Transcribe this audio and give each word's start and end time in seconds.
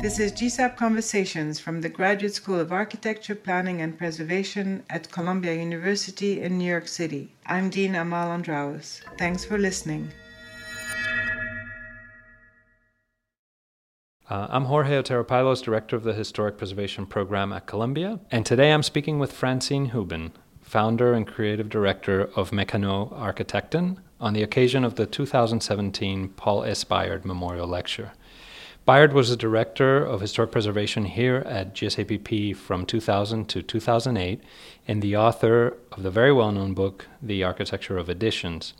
This 0.00 0.20
is 0.20 0.30
GSAPP 0.30 0.76
Conversations 0.76 1.58
from 1.58 1.80
the 1.80 1.88
Graduate 1.88 2.32
School 2.32 2.60
of 2.60 2.70
Architecture, 2.70 3.34
Planning 3.34 3.82
and 3.82 3.98
Preservation 3.98 4.84
at 4.88 5.10
Columbia 5.10 5.54
University 5.54 6.40
in 6.40 6.56
New 6.56 6.70
York 6.70 6.86
City. 6.86 7.32
I'm 7.46 7.68
Dean 7.68 7.94
Amale 7.94 8.40
Andraos. 8.40 9.00
Thanks 9.18 9.44
for 9.44 9.58
listening. 9.58 10.12
Uh, 14.30 14.46
I'm 14.48 14.66
Jorge 14.66 14.94
Otero 14.94 15.24
Pailos, 15.24 15.64
Director 15.64 15.96
of 15.96 16.04
the 16.04 16.14
Historic 16.14 16.58
Preservation 16.58 17.04
Program 17.04 17.52
at 17.52 17.66
Columbia, 17.66 18.20
and 18.30 18.46
today 18.46 18.72
I'm 18.72 18.84
speaking 18.84 19.18
with 19.18 19.32
Francine 19.32 19.90
Houben, 19.90 20.30
founder 20.62 21.12
and 21.12 21.26
creative 21.26 21.68
director 21.68 22.30
of 22.36 22.52
Mecanoo 22.52 23.12
Architecten, 23.18 23.96
on 24.20 24.32
the 24.32 24.44
occasion 24.44 24.84
of 24.84 24.94
the 24.94 25.06
2017 25.06 26.28
Paul 26.30 26.62
S. 26.62 26.84
Byard 26.84 27.24
Memorial 27.24 27.66
Lecture. 27.66 28.12
Byard 28.88 29.12
was 29.12 29.28
the 29.28 29.36
director 29.36 30.02
of 30.02 30.22
historic 30.22 30.50
preservation 30.50 31.04
here 31.04 31.42
at 31.44 31.74
GSAPP 31.74 32.56
from 32.56 32.86
2000 32.86 33.46
to 33.50 33.60
2008 33.60 34.40
and 34.86 35.02
the 35.02 35.14
author 35.14 35.76
of 35.92 36.02
the 36.02 36.10
very 36.10 36.32
well 36.32 36.50
known 36.52 36.72
book, 36.72 37.06
The 37.20 37.44
Architecture 37.44 37.98
of 37.98 38.08
Additions. 38.08 38.72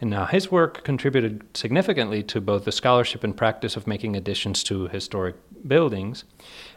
And 0.00 0.08
now 0.08 0.26
his 0.26 0.52
work 0.52 0.84
contributed 0.84 1.44
significantly 1.52 2.22
to 2.22 2.40
both 2.40 2.64
the 2.64 2.70
scholarship 2.70 3.24
and 3.24 3.36
practice 3.36 3.76
of 3.76 3.88
making 3.88 4.14
additions 4.14 4.62
to 4.64 4.86
historic 4.86 5.34
buildings. 5.66 6.22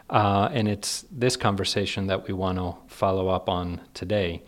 Uh, 0.09 0.49
and 0.51 0.67
it's 0.67 1.05
this 1.12 1.37
conversation 1.37 2.07
that 2.07 2.27
we 2.27 2.34
want 2.34 2.57
to 2.57 2.73
follow 2.87 3.27
up 3.27 3.49
on 3.49 3.81
today. 3.93 4.41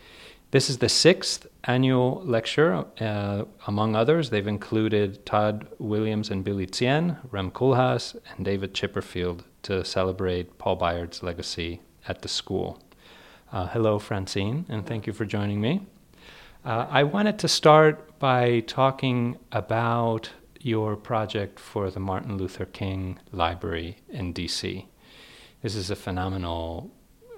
This 0.56 0.70
is 0.70 0.78
the 0.78 0.88
sixth 0.88 1.46
annual 1.64 2.22
lecture. 2.24 2.86
Uh, 2.98 3.44
among 3.66 3.94
others, 3.94 4.30
they've 4.30 4.46
included 4.46 5.26
Todd 5.26 5.68
Williams 5.78 6.30
and 6.30 6.42
Billie 6.42 6.66
Tsien, 6.66 7.18
Rem 7.30 7.50
Koolhaas, 7.50 8.16
and 8.30 8.42
David 8.42 8.72
Chipperfield 8.72 9.40
to 9.64 9.84
celebrate 9.84 10.56
Paul 10.56 10.76
Byard's 10.76 11.22
legacy 11.22 11.82
at 12.08 12.22
the 12.22 12.28
school. 12.28 12.82
Uh, 13.52 13.66
hello, 13.66 13.98
Francine, 13.98 14.64
and 14.70 14.86
thank 14.86 15.06
you 15.06 15.12
for 15.12 15.26
joining 15.26 15.60
me. 15.60 15.84
Uh, 16.64 16.86
I 16.88 17.02
wanted 17.02 17.38
to 17.40 17.48
start 17.48 18.18
by 18.18 18.60
talking 18.60 19.36
about 19.52 20.30
your 20.58 20.96
project 20.96 21.60
for 21.60 21.90
the 21.90 22.00
Martin 22.00 22.38
Luther 22.38 22.64
King 22.64 23.18
Library 23.30 23.98
in 24.08 24.32
DC. 24.32 24.86
This 25.60 25.76
is 25.76 25.90
a 25.90 25.96
phenomenal 25.96 26.90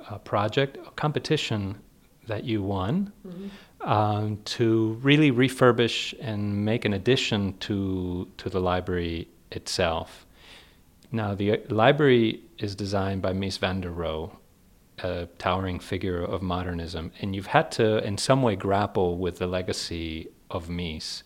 uh, 0.09 0.19
project, 0.19 0.77
a 0.87 0.93
competition 0.93 1.81
that 2.29 2.45
you 2.45 2.63
won 2.63 3.13
mm-hmm. 3.27 3.91
um, 3.91 4.39
to 4.45 4.99
really 5.03 5.33
refurbish 5.33 6.15
and 6.21 6.65
make 6.65 6.85
an 6.85 6.93
addition 6.93 7.59
to 7.59 8.29
to 8.37 8.49
the 8.49 8.61
library 8.61 9.29
itself. 9.51 10.27
Now, 11.11 11.35
the 11.35 11.63
library 11.69 12.43
is 12.59 12.75
designed 12.75 13.23
by 13.23 13.33
Mies 13.33 13.59
van 13.59 13.81
der 13.81 13.91
Rohe, 13.91 14.37
a 14.99 15.27
towering 15.39 15.81
figure 15.81 16.23
of 16.23 16.43
modernism, 16.43 17.13
and 17.21 17.35
you've 17.35 17.47
had 17.47 17.71
to, 17.73 18.05
in 18.05 18.19
some 18.19 18.43
way, 18.43 18.57
grapple 18.57 19.17
with 19.17 19.39
the 19.39 19.47
legacy 19.47 20.29
of 20.51 20.69
Mies. 20.69 21.23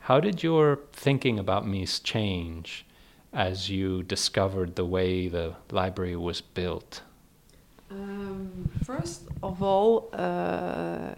How 0.00 0.18
did 0.18 0.42
your 0.42 0.80
thinking 0.92 1.38
about 1.38 1.66
Mies 1.66 2.02
change 2.02 2.86
as 3.32 3.68
you 3.68 4.02
discovered 4.02 4.76
the 4.76 4.86
way 4.86 5.28
the 5.28 5.54
library 5.70 6.16
was 6.16 6.40
built? 6.40 7.02
Um, 7.92 8.70
first 8.84 9.22
of 9.42 9.62
all, 9.62 10.08
uh, 10.12 11.14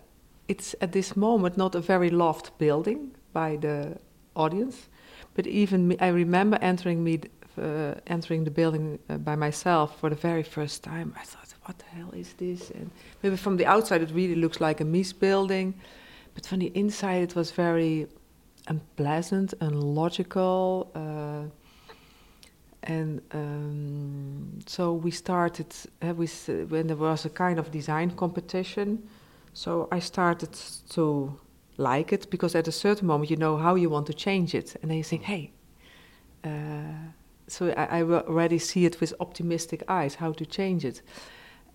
it's 0.48 0.74
at 0.80 0.92
this 0.92 1.16
moment 1.16 1.56
not 1.56 1.74
a 1.74 1.80
very 1.80 2.10
loved 2.10 2.50
building 2.58 3.12
by 3.32 3.56
the 3.56 3.98
audience, 4.34 4.88
but 5.34 5.46
even 5.46 5.88
me, 5.88 5.96
I 6.00 6.08
remember 6.08 6.58
entering 6.60 7.04
me 7.04 7.20
uh, 7.56 7.94
entering 8.08 8.44
the 8.44 8.50
building 8.50 8.98
uh, 9.08 9.16
by 9.18 9.36
myself 9.36 10.00
for 10.00 10.10
the 10.10 10.16
very 10.16 10.42
first 10.42 10.82
time. 10.82 11.14
I 11.20 11.24
thought, 11.24 11.54
"What 11.66 11.78
the 11.78 11.84
hell 11.96 12.10
is 12.12 12.32
this?" 12.34 12.70
And 12.70 12.90
maybe 13.22 13.36
from 13.36 13.56
the 13.56 13.66
outside 13.66 14.02
it 14.02 14.10
really 14.10 14.34
looks 14.34 14.60
like 14.60 14.80
a 14.80 14.84
Mies 14.84 15.12
building, 15.12 15.74
but 16.34 16.46
from 16.46 16.58
the 16.58 16.72
inside 16.74 17.22
it 17.22 17.34
was 17.34 17.52
very 17.52 18.08
unpleasant 18.66 19.54
and 19.60 19.82
logical. 19.94 20.90
And 22.86 23.22
um, 23.32 24.58
so 24.66 24.92
we 24.92 25.10
started 25.10 25.74
uh, 26.02 26.14
with, 26.14 26.48
uh, 26.48 26.66
when 26.68 26.86
there 26.86 26.96
was 26.96 27.24
a 27.24 27.30
kind 27.30 27.58
of 27.58 27.70
design 27.70 28.10
competition. 28.10 29.08
So 29.54 29.88
I 29.90 30.00
started 30.00 30.52
to 30.90 31.38
like 31.76 32.12
it 32.12 32.30
because 32.30 32.54
at 32.54 32.68
a 32.68 32.72
certain 32.72 33.06
moment 33.06 33.30
you 33.30 33.36
know 33.36 33.56
how 33.56 33.74
you 33.74 33.88
want 33.90 34.06
to 34.06 34.14
change 34.14 34.54
it, 34.54 34.76
and 34.82 34.90
then 34.90 34.98
you 34.98 35.04
think, 35.04 35.22
hey. 35.22 35.50
Uh, 36.44 37.10
so 37.46 37.72
I, 37.76 38.00
I 38.00 38.02
already 38.02 38.58
see 38.58 38.84
it 38.84 39.00
with 39.00 39.14
optimistic 39.20 39.82
eyes 39.88 40.16
how 40.16 40.32
to 40.32 40.46
change 40.46 40.84
it, 40.84 41.02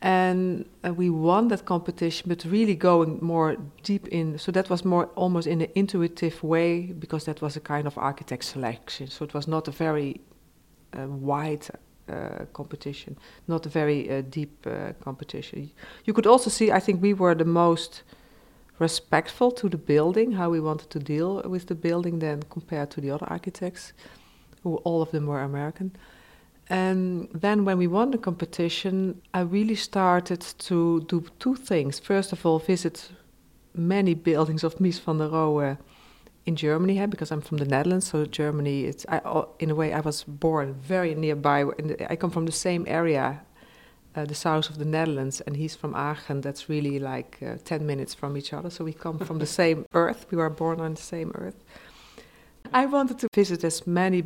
and 0.01 0.65
uh, 0.85 0.93
we 0.93 1.09
won 1.09 1.47
that 1.49 1.65
competition, 1.65 2.29
but 2.29 2.45
really 2.45 2.75
going 2.75 3.19
more 3.21 3.57
deep 3.83 4.07
in. 4.07 4.37
So 4.37 4.51
that 4.51 4.69
was 4.69 4.85
more 4.85 5.07
almost 5.15 5.47
in 5.47 5.61
an 5.61 5.69
intuitive 5.75 6.43
way 6.43 6.81
because 6.81 7.25
that 7.25 7.41
was 7.41 7.55
a 7.55 7.59
kind 7.59 7.87
of 7.87 7.97
architect 7.97 8.43
selection. 8.43 9.07
So 9.07 9.25
it 9.25 9.33
was 9.33 9.47
not 9.47 9.67
a 9.67 9.71
very 9.71 10.21
wide 10.93 11.65
uh, 12.09 12.45
competition, 12.53 13.17
not 13.47 13.65
a 13.65 13.69
very 13.69 14.09
uh, 14.09 14.21
deep 14.29 14.65
uh, 14.65 14.93
competition. 15.03 15.69
You 16.05 16.13
could 16.13 16.27
also 16.27 16.49
see, 16.49 16.71
I 16.71 16.79
think 16.79 17.01
we 17.01 17.13
were 17.13 17.35
the 17.35 17.45
most 17.45 18.03
respectful 18.79 19.51
to 19.51 19.69
the 19.69 19.77
building, 19.77 20.31
how 20.31 20.49
we 20.49 20.59
wanted 20.59 20.89
to 20.89 20.99
deal 20.99 21.41
with 21.43 21.67
the 21.67 21.75
building, 21.75 22.19
then 22.19 22.43
compared 22.49 22.89
to 22.91 23.01
the 23.01 23.11
other 23.11 23.27
architects, 23.29 23.93
who 24.63 24.77
all 24.77 25.01
of 25.01 25.11
them 25.11 25.27
were 25.27 25.41
American. 25.41 25.91
And 26.69 27.29
then 27.33 27.65
when 27.65 27.77
we 27.77 27.87
won 27.87 28.11
the 28.11 28.17
competition, 28.17 29.21
I 29.33 29.41
really 29.41 29.75
started 29.75 30.41
to 30.41 31.01
do 31.01 31.23
two 31.39 31.55
things. 31.55 31.99
First 31.99 32.31
of 32.31 32.45
all, 32.45 32.59
visit 32.59 33.11
many 33.73 34.13
buildings 34.13 34.63
of 34.63 34.79
Mies 34.79 34.99
van 34.99 35.17
der 35.17 35.29
Rohe 35.29 35.77
in 36.49 36.55
Germany 36.55 36.95
here 36.95 37.07
because 37.07 37.31
I'm 37.31 37.41
from 37.49 37.57
the 37.57 37.69
Netherlands. 37.75 38.07
So 38.07 38.25
Germany, 38.25 38.77
it's 38.91 39.05
I, 39.07 39.17
in 39.59 39.69
a 39.71 39.75
way 39.75 39.93
I 39.93 40.01
was 40.09 40.17
born 40.23 40.73
very 40.73 41.13
nearby. 41.15 41.57
I 42.13 42.15
come 42.15 42.31
from 42.31 42.45
the 42.45 42.57
same 42.67 42.83
area, 42.87 43.25
uh, 44.15 44.25
the 44.25 44.39
south 44.45 44.69
of 44.71 44.77
the 44.77 44.89
Netherlands, 44.97 45.41
and 45.45 45.55
he's 45.55 45.75
from 45.81 45.93
Aachen. 45.95 46.41
That's 46.41 46.63
really 46.67 46.97
like 47.13 47.31
uh, 47.41 47.57
ten 47.71 47.85
minutes 47.85 48.13
from 48.19 48.35
each 48.35 48.51
other. 48.57 48.69
So 48.69 48.83
we 48.83 48.93
come 48.93 49.19
from 49.19 49.37
the 49.39 49.51
same 49.61 49.85
earth. 49.93 50.25
We 50.31 50.37
were 50.37 50.49
born 50.49 50.79
on 50.81 50.95
the 50.95 51.05
same 51.15 51.31
earth. 51.35 51.59
I 52.73 52.85
wanted 52.85 53.17
to 53.19 53.27
visit 53.33 53.63
as 53.63 53.87
many 53.87 54.21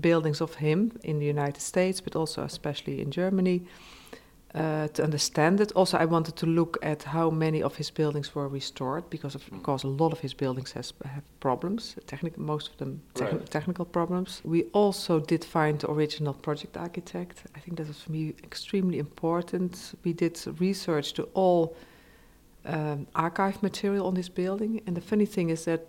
buildings 0.00 0.40
of 0.40 0.54
him 0.56 0.78
in 1.02 1.18
the 1.18 1.26
United 1.26 1.62
States, 1.62 2.00
but 2.00 2.14
also 2.16 2.42
especially 2.42 3.00
in 3.00 3.10
Germany 3.10 3.58
uh, 4.54 4.86
to 4.88 5.02
understand 5.02 5.60
it. 5.60 5.72
Also, 5.72 5.98
I 5.98 6.04
wanted 6.04 6.36
to 6.36 6.46
look 6.46 6.78
at 6.82 7.02
how 7.02 7.30
many 7.30 7.62
of 7.62 7.76
his 7.76 7.90
buildings 7.90 8.34
were 8.34 8.48
restored, 8.48 9.10
because 9.10 9.34
of 9.34 9.62
course 9.62 9.82
a 9.82 9.88
lot 9.88 10.12
of 10.12 10.20
his 10.20 10.34
buildings 10.34 10.72
has 10.72 10.92
have 11.04 11.24
problems, 11.40 11.96
technical, 12.06 12.42
most 12.42 12.70
of 12.70 12.76
them 12.76 13.00
te 13.14 13.24
right. 13.24 13.50
technical 13.50 13.84
problems. 13.84 14.40
We 14.44 14.64
also 14.72 15.20
did 15.20 15.44
find 15.44 15.80
the 15.80 15.90
original 15.90 16.34
project 16.34 16.76
architect. 16.76 17.42
I 17.56 17.60
think 17.60 17.78
that 17.78 17.88
was 17.88 18.02
for 18.02 18.12
me 18.12 18.34
extremely 18.44 18.98
important. 18.98 19.94
We 20.04 20.12
did 20.12 20.40
research 20.60 21.14
to 21.14 21.28
all 21.34 21.76
um, 22.64 23.06
archive 23.14 23.60
material 23.62 24.06
on 24.06 24.14
this 24.14 24.28
building, 24.28 24.82
and 24.86 24.96
the 24.96 25.02
funny 25.02 25.26
thing 25.26 25.50
is 25.50 25.64
that. 25.64 25.80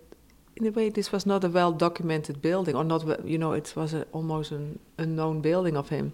In 0.58 0.68
a 0.68 0.72
way, 0.72 0.90
this 0.90 1.12
was 1.12 1.26
not 1.26 1.44
a 1.44 1.50
well 1.50 1.74
documented 1.74 2.42
building, 2.42 2.78
or 2.78 2.86
not, 2.86 3.04
you 3.26 3.38
know, 3.38 3.52
it 3.52 3.74
was 3.76 3.94
a, 3.94 4.04
almost 4.14 4.52
an 4.54 4.80
unknown 4.98 5.42
building 5.42 5.76
of 5.78 5.90
him. 5.90 6.14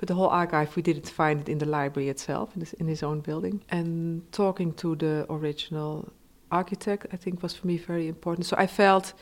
But 0.00 0.08
the 0.08 0.14
whole 0.14 0.30
archive, 0.30 0.74
we 0.76 0.82
didn't 0.82 1.10
find 1.10 1.42
it 1.42 1.48
in 1.50 1.58
the 1.58 1.66
library 1.66 2.08
itself, 2.08 2.54
in, 2.54 2.60
this, 2.60 2.72
in 2.72 2.86
his 2.88 3.02
own 3.02 3.20
building. 3.20 3.62
And 3.68 4.22
talking 4.32 4.72
to 4.76 4.96
the 4.96 5.26
original 5.28 6.10
architect, 6.50 7.06
I 7.12 7.16
think 7.16 7.42
was 7.42 7.54
for 7.54 7.66
me 7.66 7.76
very 7.76 8.08
important. 8.08 8.46
So 8.46 8.56
I 8.56 8.66
felt, 8.66 9.12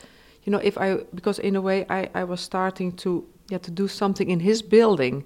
you 0.45 0.51
know, 0.53 0.59
if 0.59 0.77
I, 0.77 0.99
because 1.13 1.37
in 1.37 1.57
a 1.57 1.61
way 1.61 1.85
I, 1.89 2.09
I 2.15 2.23
was 2.23 2.39
starting 2.39 2.93
to, 2.93 3.27
yeah, 3.49 3.57
to 3.57 3.71
do 3.71 3.89
something 3.89 4.29
in 4.29 4.39
his 4.39 4.61
building. 4.61 5.25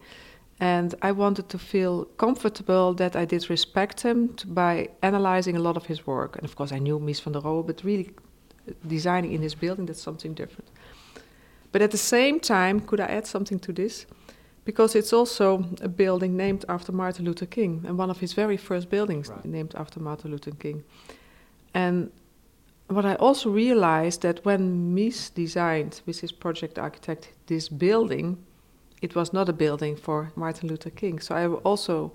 And 0.60 0.95
I 1.04 1.12
wanted 1.12 1.50
to 1.50 1.60
feel 1.60 2.06
comfortable 2.18 2.95
that 2.95 3.16
I 3.16 3.25
did 3.25 3.48
respect 3.51 4.01
him 4.01 4.33
to, 4.38 4.48
by 4.48 4.89
analyzing 5.04 5.56
a 5.56 5.60
lot 5.60 5.78
of 5.78 5.86
his 5.86 6.07
work. 6.07 6.36
And 6.36 6.45
of 6.45 6.56
course, 6.56 6.72
I 6.72 6.80
knew 6.80 6.98
Mies 7.00 7.22
van 7.22 7.33
der 7.33 7.42
Rohe, 7.42 7.63
but 7.63 7.83
really 7.83 8.10
uh, 8.68 8.74
designing 8.88 9.33
in 9.33 9.44
his 9.44 9.54
building, 9.54 9.86
that's 9.86 10.01
something 10.01 10.33
different. 10.33 10.72
But 11.72 11.83
at 11.83 11.92
the 11.92 11.98
same 11.98 12.39
time, 12.39 12.80
could 12.80 13.00
I 13.00 13.06
add 13.06 13.28
something 13.28 13.60
to 13.60 13.72
this? 13.72 14.07
Because 14.65 14.95
it's 14.95 15.13
also 15.13 15.65
a 15.81 15.89
building 15.89 16.38
named 16.38 16.65
after 16.69 16.92
Martin 16.92 17.25
Luther 17.25 17.45
King 17.45 17.83
and 17.86 17.98
one 17.98 18.10
of 18.10 18.19
his 18.19 18.33
very 18.33 18.57
first 18.57 18.89
buildings 18.89 19.30
right. 19.30 19.45
named 19.45 19.74
after 19.75 20.00
Martin 20.00 20.31
Luther 20.31 20.51
King. 20.51 20.83
And 21.74 22.12
what 22.88 23.06
I 23.06 23.15
also 23.15 23.50
realized 23.50 24.21
that 24.21 24.45
when 24.45 24.95
Mies 24.95 25.33
designed 25.33 26.01
with 26.06 26.21
his 26.21 26.31
project 26.31 26.77
architect 26.77 27.30
this 27.48 27.69
building, 27.69 28.38
it 29.01 29.15
was 29.15 29.33
not 29.33 29.50
a 29.50 29.54
building 29.54 29.95
for 29.95 30.31
Martin 30.36 30.69
Luther 30.69 30.89
King. 30.89 31.19
So 31.19 31.36
I 31.36 31.48
also 31.48 32.13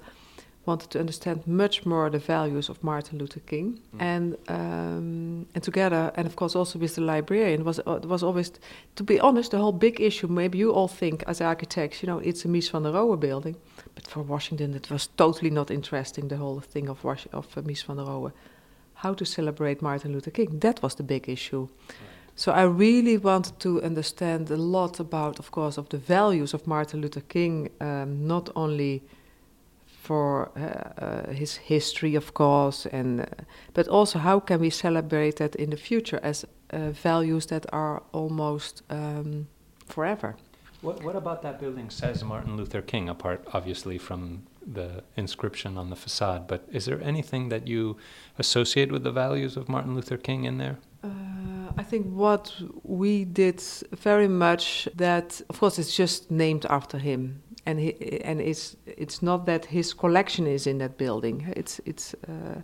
wanted 0.69 0.89
to 0.91 0.99
understand 1.01 1.39
much 1.47 1.85
more 1.85 2.11
the 2.11 2.19
values 2.19 2.69
of 2.69 2.77
Martin 2.83 3.19
Luther 3.19 3.41
King, 3.47 3.67
Mm. 3.95 4.01
and 4.01 4.37
um, 4.49 5.47
and 5.55 5.63
together, 5.63 6.13
and 6.17 6.27
of 6.27 6.35
course 6.37 6.59
also 6.59 6.79
with 6.79 6.95
the 6.95 7.01
librarian 7.03 7.65
was 7.65 7.79
uh, 7.87 8.01
was 8.09 8.23
always, 8.23 8.53
to 8.95 9.05
be 9.05 9.19
honest, 9.21 9.51
the 9.51 9.57
whole 9.59 9.73
big 9.79 10.01
issue. 10.01 10.29
Maybe 10.29 10.59
you 10.59 10.71
all 10.79 10.89
think 10.89 11.23
as 11.27 11.41
architects, 11.41 12.03
you 12.03 12.07
know, 12.11 12.19
it's 12.29 12.45
a 12.45 12.49
Mies 12.49 12.71
van 12.71 12.83
der 12.83 12.93
Rohe 12.93 13.17
building, 13.19 13.57
but 13.95 14.07
for 14.07 14.23
Washington 14.23 14.75
it 14.75 14.89
was 14.91 15.09
totally 15.17 15.51
not 15.51 15.71
interesting. 15.71 16.29
The 16.29 16.37
whole 16.37 16.61
thing 16.73 16.89
of 16.91 17.05
Was- 17.05 17.29
of 17.33 17.47
uh, 17.57 17.63
Mies 17.63 17.85
van 17.87 17.97
der 17.97 18.05
Rohe, 18.05 18.31
how 19.05 19.15
to 19.15 19.25
celebrate 19.25 19.77
Martin 19.83 20.13
Luther 20.13 20.33
King, 20.33 20.61
that 20.61 20.81
was 20.83 20.95
the 20.95 21.05
big 21.05 21.29
issue. 21.29 21.67
So 22.35 22.53
I 22.53 22.63
really 22.63 23.19
wanted 23.19 23.59
to 23.59 23.83
understand 23.83 24.51
a 24.51 24.57
lot 24.57 25.01
about, 25.01 25.39
of 25.39 25.51
course, 25.51 25.81
of 25.81 25.89
the 25.89 25.99
values 25.99 26.55
of 26.55 26.67
Martin 26.67 27.01
Luther 27.01 27.23
King, 27.29 27.69
um, 27.81 28.27
not 28.27 28.49
only 28.55 29.03
for 30.09 30.51
uh, 30.57 30.63
uh, 31.05 31.33
his 31.33 31.57
history, 31.57 32.17
of 32.17 32.33
course, 32.33 32.87
and 32.93 33.21
uh, 33.21 33.25
but 33.75 33.87
also 33.89 34.19
how 34.19 34.41
can 34.41 34.61
we 34.61 34.71
celebrate 34.71 35.37
that 35.37 35.55
in 35.57 35.71
the 35.71 35.77
future 35.77 36.21
as 36.23 36.47
uh, 36.71 36.91
values 37.03 37.47
that 37.47 37.67
are 37.73 38.03
almost 38.13 38.83
um, 38.89 39.47
forever. 39.87 40.35
What, 40.81 41.03
what 41.03 41.17
about 41.17 41.43
that 41.43 41.61
building 41.61 41.91
says 41.91 42.25
Martin 42.25 42.57
Luther 42.57 42.83
King, 42.83 43.09
apart 43.09 43.41
obviously 43.53 43.99
from 43.99 44.45
the 44.67 45.03
inscription 45.17 45.77
on 45.77 45.91
the 45.91 45.97
facade? 45.97 46.47
But 46.47 46.61
is 46.73 46.85
there 46.87 47.03
anything 47.03 47.51
that 47.51 47.67
you 47.67 47.97
associate 48.39 48.91
with 48.91 49.03
the 49.03 49.13
values 49.13 49.57
of 49.57 49.69
Martin 49.69 49.95
Luther 49.95 50.17
King 50.17 50.45
in 50.45 50.57
there? 50.59 50.79
Uh, 51.05 51.73
I 51.77 51.83
think 51.83 52.07
what 52.07 52.55
we 52.83 53.25
did 53.25 53.63
very 53.93 54.29
much 54.29 54.89
that, 54.95 55.43
of 55.51 55.61
course, 55.61 55.79
it's 55.79 55.97
just 55.97 56.31
named 56.31 56.65
after 56.71 56.99
him, 56.99 57.43
and 57.69 57.79
he, 57.79 58.21
and 58.25 58.41
it's 58.41 58.77
it's 58.87 59.23
not 59.23 59.45
that 59.47 59.67
his 59.67 59.95
collection 59.95 60.47
is 60.47 60.67
in 60.67 60.79
that 60.79 60.97
building. 60.97 61.53
It's 61.57 61.81
it's. 61.85 62.15
Uh, 62.27 62.63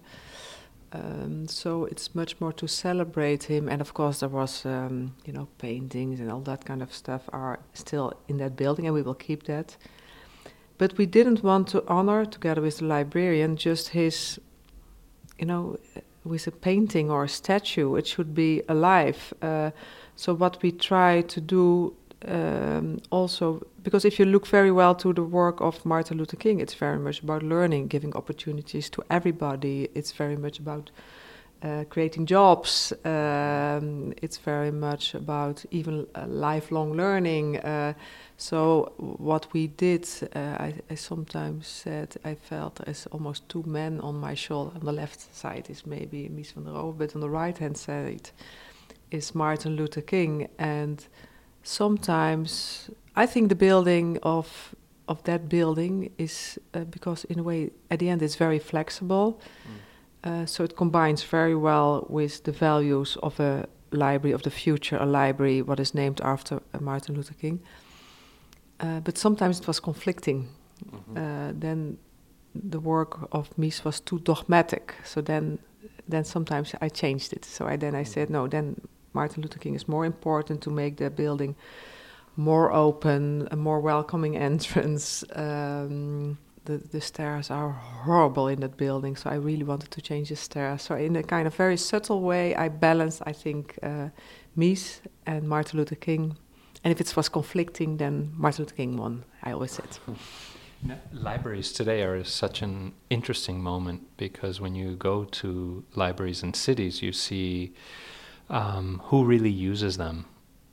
um, 0.92 1.48
so 1.48 1.86
it's 1.86 2.14
much 2.14 2.40
more 2.40 2.52
to 2.52 2.68
celebrate 2.68 3.42
him, 3.42 3.68
and 3.68 3.80
of 3.80 3.94
course 3.94 4.20
there 4.20 4.28
was, 4.28 4.64
um, 4.64 5.12
you 5.26 5.32
know, 5.32 5.48
paintings 5.58 6.20
and 6.20 6.30
all 6.30 6.40
that 6.42 6.64
kind 6.64 6.82
of 6.82 6.94
stuff 6.94 7.22
are 7.32 7.58
still 7.72 8.12
in 8.28 8.36
that 8.36 8.54
building, 8.54 8.86
and 8.86 8.94
we 8.94 9.02
will 9.02 9.14
keep 9.14 9.42
that. 9.42 9.76
But 10.78 10.96
we 10.96 11.06
didn't 11.06 11.42
want 11.42 11.66
to 11.68 11.82
honor, 11.88 12.24
together 12.24 12.62
with 12.62 12.78
the 12.78 12.84
librarian, 12.84 13.56
just 13.56 13.88
his, 13.88 14.38
you 15.36 15.46
know, 15.46 15.78
with 16.22 16.46
a 16.46 16.52
painting 16.52 17.10
or 17.10 17.24
a 17.24 17.28
statue. 17.28 17.96
It 17.96 18.06
should 18.06 18.32
be 18.32 18.62
alive. 18.68 19.34
Uh, 19.42 19.72
so 20.14 20.32
what 20.32 20.62
we 20.62 20.70
try 20.70 21.22
to 21.22 21.40
do 21.40 21.96
um, 22.26 22.99
also, 23.11 23.67
because 23.82 24.05
if 24.05 24.19
you 24.19 24.25
look 24.25 24.47
very 24.47 24.71
well 24.71 24.94
to 24.97 25.12
the 25.12 25.23
work 25.23 25.61
of 25.61 25.85
Martin 25.85 26.19
Luther 26.19 26.37
King, 26.37 26.61
it's 26.61 26.75
very 26.75 26.99
much 26.99 27.23
about 27.23 27.43
learning, 27.43 27.88
giving 27.88 28.15
opportunities 28.15 28.91
to 28.91 29.03
everybody. 29.11 29.88
It's 29.94 30.12
very 30.12 30.37
much 30.37 30.59
about 30.59 30.91
uh, 31.65 31.85
creating 31.88 32.26
jobs. 32.26 32.93
Um, 33.05 34.12
it's 34.21 34.37
very 34.38 34.71
much 34.71 35.15
about 35.15 35.65
even 35.71 36.06
uh, 36.15 36.26
lifelong 36.26 36.93
learning. 36.93 37.59
Uh, 37.59 37.94
so 38.37 38.93
what 38.99 39.53
we 39.53 39.69
did, 39.69 40.06
uh, 40.35 40.38
I, 40.38 40.75
I 40.91 40.94
sometimes 40.94 41.67
said 41.67 42.17
I 42.25 42.35
felt 42.35 42.81
as 42.87 43.06
almost 43.12 43.49
two 43.49 43.62
men 43.67 44.00
on 44.00 44.17
my 44.17 44.35
shoulder. 44.35 44.73
On 44.75 44.85
the 44.85 44.93
left 44.93 45.35
side 45.35 45.71
is 45.71 45.87
maybe 45.87 46.29
Mies 46.29 46.53
van 46.53 46.65
der 46.65 46.73
Rohe, 46.73 46.99
but 46.99 47.15
on 47.15 47.21
the 47.21 47.31
right 47.31 47.56
hand 47.56 47.79
side 47.79 48.31
is 49.11 49.35
Martin 49.35 49.76
Luther 49.76 50.03
King. 50.03 50.49
And 50.59 51.06
sometimes 51.64 52.90
I 53.16 53.26
think 53.26 53.49
the 53.49 53.56
building 53.56 54.19
of 54.22 54.75
of 55.06 55.22
that 55.25 55.49
building 55.49 56.11
is 56.16 56.58
uh, 56.72 56.84
because 56.84 57.25
in 57.25 57.38
a 57.38 57.43
way 57.43 57.70
at 57.90 57.99
the 57.99 58.08
end 58.08 58.22
it's 58.22 58.37
very 58.37 58.58
flexible. 58.58 59.40
Uh, 60.25 60.46
so 60.46 60.64
it 60.64 60.75
combines 60.76 61.22
very 61.22 61.55
well 61.55 62.06
with 62.08 62.44
the 62.44 62.52
values 62.52 63.19
of 63.22 63.38
a 63.40 63.66
library 63.90 64.32
of 64.32 64.43
the 64.43 64.50
future, 64.50 64.96
a 64.96 65.05
library 65.05 65.61
what 65.62 65.78
is 65.78 65.94
named 65.94 66.20
after 66.22 66.56
uh, 66.72 66.81
Martin 66.81 67.14
Luther 67.14 67.34
King. 67.34 67.61
Uh, 68.81 69.00
but 69.00 69.19
sometimes 69.19 69.61
it 69.61 69.66
was 69.66 69.81
conflicting. 69.81 70.49
Mm-hmm. 70.90 71.16
Uh, 71.16 71.52
then 71.61 71.99
the 72.55 72.81
work 72.81 73.28
of 73.32 73.50
Mies 73.56 73.84
was 73.84 74.00
too 74.00 74.19
dogmatic. 74.20 74.94
So 75.05 75.20
then, 75.20 75.58
then 76.08 76.25
sometimes 76.25 76.75
I 76.81 76.88
changed 76.88 77.32
it. 77.32 77.44
So 77.44 77.66
I 77.66 77.76
then 77.76 77.94
I 77.94 78.05
said 78.05 78.31
no. 78.31 78.49
Then 78.49 78.81
Martin 79.14 79.43
Luther 79.43 79.58
King 79.58 79.75
is 79.75 79.88
more 79.88 80.05
important 80.05 80.61
to 80.62 80.70
make 80.70 80.96
the 80.96 81.08
building 81.11 81.56
more 82.37 82.72
open, 82.72 83.49
a 83.50 83.56
more 83.56 83.81
welcoming 83.81 84.37
entrance. 84.50 85.25
Um, 85.34 86.38
the 86.64 86.78
the 86.78 87.00
stairs 87.00 87.50
are 87.50 87.70
horrible 87.70 88.49
in 88.49 88.61
that 88.61 88.76
building, 88.76 89.16
so 89.16 89.31
I 89.31 89.34
really 89.34 89.64
wanted 89.64 89.90
to 89.90 90.00
change 90.00 90.28
the 90.28 90.37
stairs. 90.37 90.82
So 90.82 90.94
in 90.94 91.16
a 91.16 91.22
kind 91.22 91.46
of 91.46 91.55
very 91.55 91.76
subtle 91.76 92.20
way, 92.20 92.55
I 92.56 92.69
balanced, 92.69 93.22
I 93.26 93.32
think, 93.32 93.78
uh, 93.82 94.08
Mies 94.56 95.00
and 95.26 95.49
Martin 95.49 95.78
Luther 95.78 95.96
King. 95.96 96.37
And 96.82 96.93
if 96.93 97.00
it 97.00 97.16
was 97.16 97.28
conflicting, 97.28 97.96
then 97.99 98.32
Martin 98.37 98.64
Luther 98.64 98.76
King 98.76 98.96
won. 98.96 99.25
I 99.43 99.52
always 99.52 99.72
said. 99.72 99.88
Libraries 101.12 101.72
today 101.72 102.02
are 102.02 102.22
such 102.25 102.61
an 102.61 102.93
interesting 103.08 103.62
moment 103.62 104.02
because 104.19 104.61
when 104.61 104.75
you 104.75 104.96
go 104.96 105.25
to 105.25 105.84
libraries 105.94 106.43
in 106.43 106.52
cities, 106.52 107.00
you 107.00 107.12
see 107.12 107.72
um, 108.50 109.00
who 109.05 109.25
really 109.25 109.50
uses 109.50 109.96
them. 109.96 110.26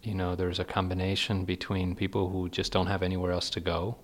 You 0.04 0.16
know, 0.16 0.36
there's 0.36 0.60
a 0.60 0.66
combination 0.66 1.46
between 1.46 1.96
people 1.96 2.30
who 2.30 2.50
just 2.50 2.72
don't 2.72 2.88
have 2.88 3.04
anywhere 3.04 3.32
else 3.32 3.50
to 3.52 3.60
go, 3.60 3.98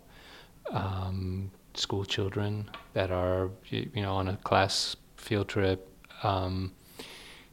um, 0.72 1.52
school 1.74 2.06
children 2.06 2.70
that 2.94 3.12
are, 3.12 3.50
you 3.70 3.90
know, 3.96 4.14
on 4.14 4.28
a 4.28 4.38
class 4.38 4.96
field 5.16 5.48
trip. 5.48 5.90
Um, 6.24 6.72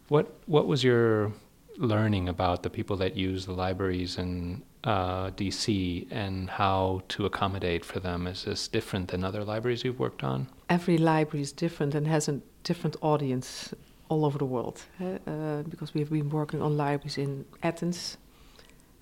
what 0.08 0.34
what 0.46 0.66
was 0.66 0.84
your 0.84 1.32
learning 1.76 2.28
about 2.28 2.62
the 2.62 2.70
people 2.70 2.96
that 2.96 3.16
use 3.16 3.46
the 3.46 3.52
libraries 3.52 4.18
in 4.18 4.62
uh, 4.84 5.30
DC 5.30 6.06
and 6.10 6.50
how 6.50 7.02
to 7.08 7.26
accommodate 7.26 7.84
for 7.84 8.00
them? 8.00 8.26
Is 8.26 8.44
this 8.44 8.68
different 8.68 9.08
than 9.08 9.24
other 9.24 9.44
libraries 9.44 9.84
you've 9.84 9.98
worked 9.98 10.22
on? 10.22 10.48
Every 10.68 10.98
library 10.98 11.42
is 11.42 11.52
different 11.52 11.94
and 11.94 12.06
has 12.06 12.28
a 12.28 12.40
different 12.62 12.96
audience 13.00 13.74
all 14.08 14.24
over 14.24 14.38
the 14.38 14.44
world. 14.44 14.82
Uh, 15.00 15.62
because 15.68 15.94
we've 15.94 16.10
been 16.10 16.30
working 16.30 16.62
on 16.62 16.76
libraries 16.76 17.18
in 17.18 17.44
Athens. 17.62 18.16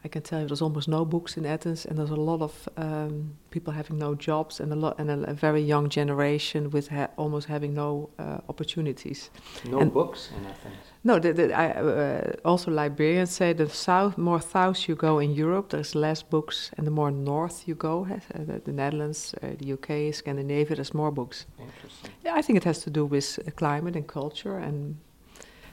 I 0.04 0.08
can 0.08 0.22
tell 0.22 0.40
you 0.40 0.46
there's 0.48 0.62
almost 0.62 0.88
no 0.88 1.04
books 1.04 1.36
in 1.36 1.46
Athens, 1.46 1.86
and 1.86 1.96
there's 1.96 2.10
a 2.10 2.16
lot 2.16 2.40
of 2.42 2.68
um, 2.76 3.34
people 3.50 3.72
having 3.72 3.98
no 3.98 4.14
jobs, 4.16 4.58
and 4.60 4.72
a 4.72 4.76
lot, 4.76 4.98
and 4.98 5.10
a, 5.10 5.30
a 5.30 5.34
very 5.34 5.62
young 5.62 5.88
generation 5.88 6.70
with 6.70 6.88
ha- 6.88 7.10
almost 7.16 7.46
having 7.46 7.72
no 7.74 8.10
uh, 8.18 8.38
opportunities. 8.48 9.30
No 9.64 9.78
And- 9.78 9.92
books 9.92 10.30
in 10.36 10.44
Athens. 10.46 10.74
No, 11.04 11.18
the, 11.18 11.32
the, 11.32 11.52
I, 11.52 11.70
uh, 11.70 12.32
also 12.44 12.70
librarians 12.70 13.30
say 13.30 13.52
the 13.52 13.68
south, 13.68 14.16
more 14.16 14.40
south 14.40 14.88
you 14.88 14.94
go 14.94 15.18
in 15.20 15.34
Europe, 15.34 15.68
there's 15.70 15.94
less 15.94 16.22
books, 16.22 16.70
and 16.76 16.86
the 16.86 16.90
more 16.92 17.10
north 17.10 17.66
you 17.68 17.74
go, 17.74 18.06
uh, 18.10 18.18
the, 18.44 18.60
the 18.64 18.72
Netherlands, 18.72 19.34
uh, 19.42 19.48
the 19.58 19.72
UK, 19.72 20.14
Scandinavia, 20.14 20.76
there's 20.76 20.94
more 20.94 21.10
books. 21.12 21.46
Interesting. 21.58 22.10
Yeah, 22.24 22.34
I 22.34 22.42
think 22.42 22.56
it 22.56 22.64
has 22.64 22.78
to 22.84 22.90
do 22.90 23.04
with 23.04 23.38
uh, 23.46 23.50
climate 23.52 23.96
and 23.96 24.06
culture, 24.06 24.58
and 24.58 24.96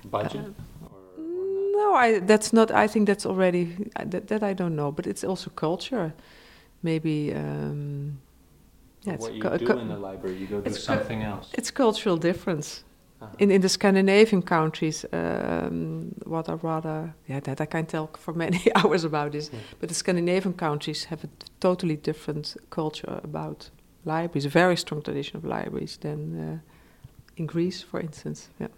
Budget? 0.05 0.53
Uh, 1.89 1.91
no, 1.91 1.97
I 1.97 2.19
that's 2.19 2.51
not. 2.51 2.71
I 2.71 2.87
think 2.87 3.07
that's 3.07 3.25
already 3.25 3.75
uh, 3.95 4.03
that, 4.09 4.27
that 4.27 4.43
I 4.43 4.53
don't 4.53 4.75
know, 4.75 4.91
but 4.91 5.07
it's 5.07 5.23
also 5.23 5.49
culture. 5.49 6.13
Maybe, 6.81 7.33
um, 7.35 8.19
yeah, 9.03 9.13
it's 9.15 9.23
what 9.23 9.33
you 9.33 9.43
do 9.57 9.79
in 9.79 9.87
the 9.89 9.97
library, 9.97 10.37
you 10.37 10.47
go 10.47 10.61
do 10.61 10.73
something 10.73 11.23
else. 11.23 11.49
it's 11.53 11.71
cultural 11.71 12.17
difference. 12.17 12.83
Uh-huh. 13.21 13.35
In 13.39 13.51
in 13.51 13.61
the 13.61 13.69
Scandinavian 13.69 14.41
countries, 14.41 15.05
um, 15.11 16.11
what 16.25 16.47
are 16.47 16.59
rather 16.63 17.13
yeah 17.27 17.41
that 17.41 17.59
I 17.61 17.65
can 17.65 17.85
talk 17.85 18.17
for 18.17 18.33
many 18.33 18.59
hours 18.75 19.03
about 19.03 19.31
this, 19.31 19.49
Yeah. 19.51 19.59
but 19.79 19.89
the 19.89 19.95
Scandinavian 19.95 20.53
countries 20.53 21.05
have 21.05 21.23
a 21.25 21.29
totally 21.59 21.97
different 21.97 22.55
culture 22.69 23.19
about 23.23 23.71
libraries, 24.05 24.45
a 24.45 24.49
very 24.49 24.75
strong 24.77 25.01
tradition 25.01 25.37
of 25.37 25.43
libraries 25.43 25.97
than 25.97 26.39
uh, 26.39 26.57
in 27.35 27.45
Greece, 27.47 27.83
for 27.85 27.99
instance. 27.99 28.49
Yeah. 28.59 28.69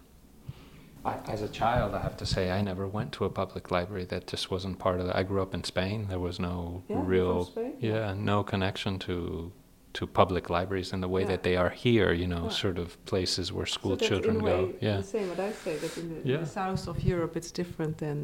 I, 1.04 1.16
as 1.26 1.42
a 1.42 1.48
child, 1.48 1.94
I 1.94 2.00
have 2.00 2.16
to 2.18 2.26
say, 2.26 2.50
I 2.50 2.60
never 2.62 2.86
went 2.86 3.12
to 3.12 3.24
a 3.24 3.30
public 3.30 3.70
library. 3.70 4.04
That 4.04 4.26
just 4.26 4.50
wasn't 4.50 4.78
part 4.78 5.00
of. 5.00 5.06
The, 5.06 5.16
I 5.16 5.22
grew 5.24 5.42
up 5.42 5.52
in 5.54 5.64
Spain. 5.64 6.06
There 6.08 6.20
was 6.20 6.38
no 6.38 6.82
real, 6.88 7.50
yeah, 7.80 8.14
no 8.16 8.42
connection 8.44 8.98
to 9.00 9.52
to 9.94 10.06
public 10.06 10.48
libraries 10.48 10.90
in 10.94 11.00
the 11.02 11.08
way 11.08 11.20
Yeah. 11.20 11.26
that 11.32 11.42
they 11.42 11.54
are 11.56 11.68
here. 11.68 12.12
You 12.14 12.26
know, 12.26 12.44
Yeah. 12.44 12.48
sort 12.64 12.78
of 12.78 12.96
places 13.04 13.52
where 13.52 13.66
school 13.66 13.98
So 13.98 14.06
children 14.08 14.38
go. 14.38 14.72
Yeah, 14.80 14.96
The 14.96 15.02
same 15.02 15.28
what 15.28 15.38
I 15.40 15.52
say 15.52 15.76
that 15.76 15.98
in 15.98 16.08
the, 16.14 16.32
in 16.34 16.40
the 16.40 16.46
south 16.46 16.88
of 16.88 17.02
Europe 17.04 17.36
it's 17.36 17.50
different 17.50 17.98
than, 17.98 18.18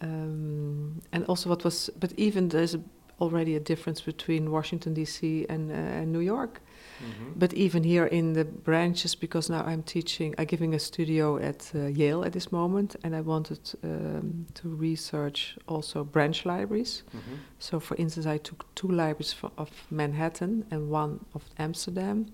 uh, 0.00 0.04
um, 0.06 1.02
and 1.12 1.24
also 1.26 1.50
what 1.50 1.62
was, 1.64 1.90
but 2.00 2.12
even 2.16 2.48
there's 2.48 2.74
a, 2.74 2.80
already 3.20 3.56
a 3.56 3.60
difference 3.60 4.00
between 4.00 4.50
Washington 4.50 4.94
D.C. 4.94 5.46
and, 5.48 5.70
uh, 5.70 5.74
and 5.74 6.12
New 6.12 6.20
York. 6.20 6.60
Mm-hmm. 7.00 7.38
But 7.38 7.54
even 7.54 7.84
here 7.84 8.06
in 8.06 8.34
the 8.34 8.44
branches, 8.44 9.14
because 9.14 9.48
now 9.52 9.62
I'm 9.64 9.82
teaching, 9.82 10.34
I'm 10.38 10.46
giving 10.46 10.74
a 10.74 10.78
studio 10.78 11.38
at 11.38 11.70
uh, 11.74 11.86
Yale 11.86 12.24
at 12.24 12.32
this 12.32 12.50
moment, 12.52 12.96
and 13.02 13.16
I 13.16 13.20
wanted 13.22 13.60
um, 13.82 14.46
to 14.54 14.68
research 14.68 15.56
also 15.66 16.04
branch 16.04 16.44
libraries. 16.44 17.02
Mm-hmm. 17.16 17.34
So, 17.58 17.80
for 17.80 17.96
instance, 17.96 18.26
I 18.26 18.38
took 18.38 18.66
two 18.74 18.88
libraries 18.88 19.32
for, 19.32 19.50
of 19.56 19.70
Manhattan 19.90 20.64
and 20.70 20.90
one 20.90 21.24
of 21.34 21.42
Amsterdam. 21.58 22.26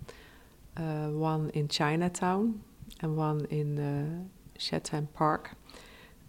uh, 0.76 1.08
one 1.08 1.50
in 1.50 1.68
Chinatown 1.68 2.60
and 3.00 3.16
one 3.16 3.46
in 3.50 3.78
uh, 3.78 4.58
Chatham 4.58 5.08
Park. 5.14 5.52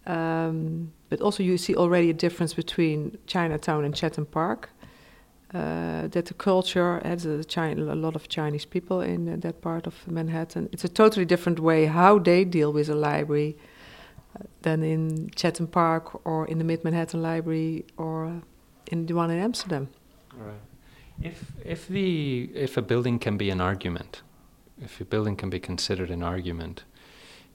Um, 0.08 0.92
but 1.10 1.20
also, 1.20 1.42
you 1.42 1.58
see 1.58 1.76
already 1.76 2.10
a 2.10 2.14
difference 2.14 2.54
between 2.54 3.18
Chinatown 3.26 3.84
and 3.84 3.94
Chatham 3.94 4.26
Park. 4.26 4.70
Uh, 5.54 6.06
that 6.08 6.26
the 6.26 6.34
culture 6.34 7.00
has 7.04 7.24
a, 7.24 7.42
China, 7.42 7.94
a, 7.94 7.94
lot 7.94 8.14
of 8.14 8.28
Chinese 8.28 8.66
people 8.66 9.00
in 9.00 9.40
that 9.40 9.62
part 9.62 9.86
of 9.86 9.94
Manhattan. 10.06 10.68
It's 10.72 10.84
a 10.84 10.90
totally 10.90 11.24
different 11.24 11.58
way 11.58 11.86
how 11.86 12.18
they 12.18 12.44
deal 12.44 12.70
with 12.70 12.90
a 12.90 12.94
library 12.94 13.56
uh, 14.36 14.42
than 14.60 14.82
in 14.82 15.30
Chatham 15.34 15.66
Park 15.66 16.26
or 16.26 16.46
in 16.48 16.58
the 16.58 16.64
Mid 16.64 16.84
Manhattan 16.84 17.22
Library 17.22 17.86
or 17.96 18.42
in 18.88 19.06
the 19.06 19.14
one 19.14 19.30
in 19.30 19.38
Amsterdam. 19.38 19.88
Right. 20.36 20.60
If 21.22 21.52
if 21.64 21.88
the 21.88 22.50
if 22.54 22.76
a 22.76 22.82
building 22.82 23.18
can 23.18 23.38
be 23.38 23.48
an 23.48 23.60
argument, 23.60 24.20
if 24.82 25.00
a 25.00 25.04
building 25.06 25.34
can 25.34 25.48
be 25.48 25.58
considered 25.58 26.10
an 26.10 26.22
argument, 26.22 26.84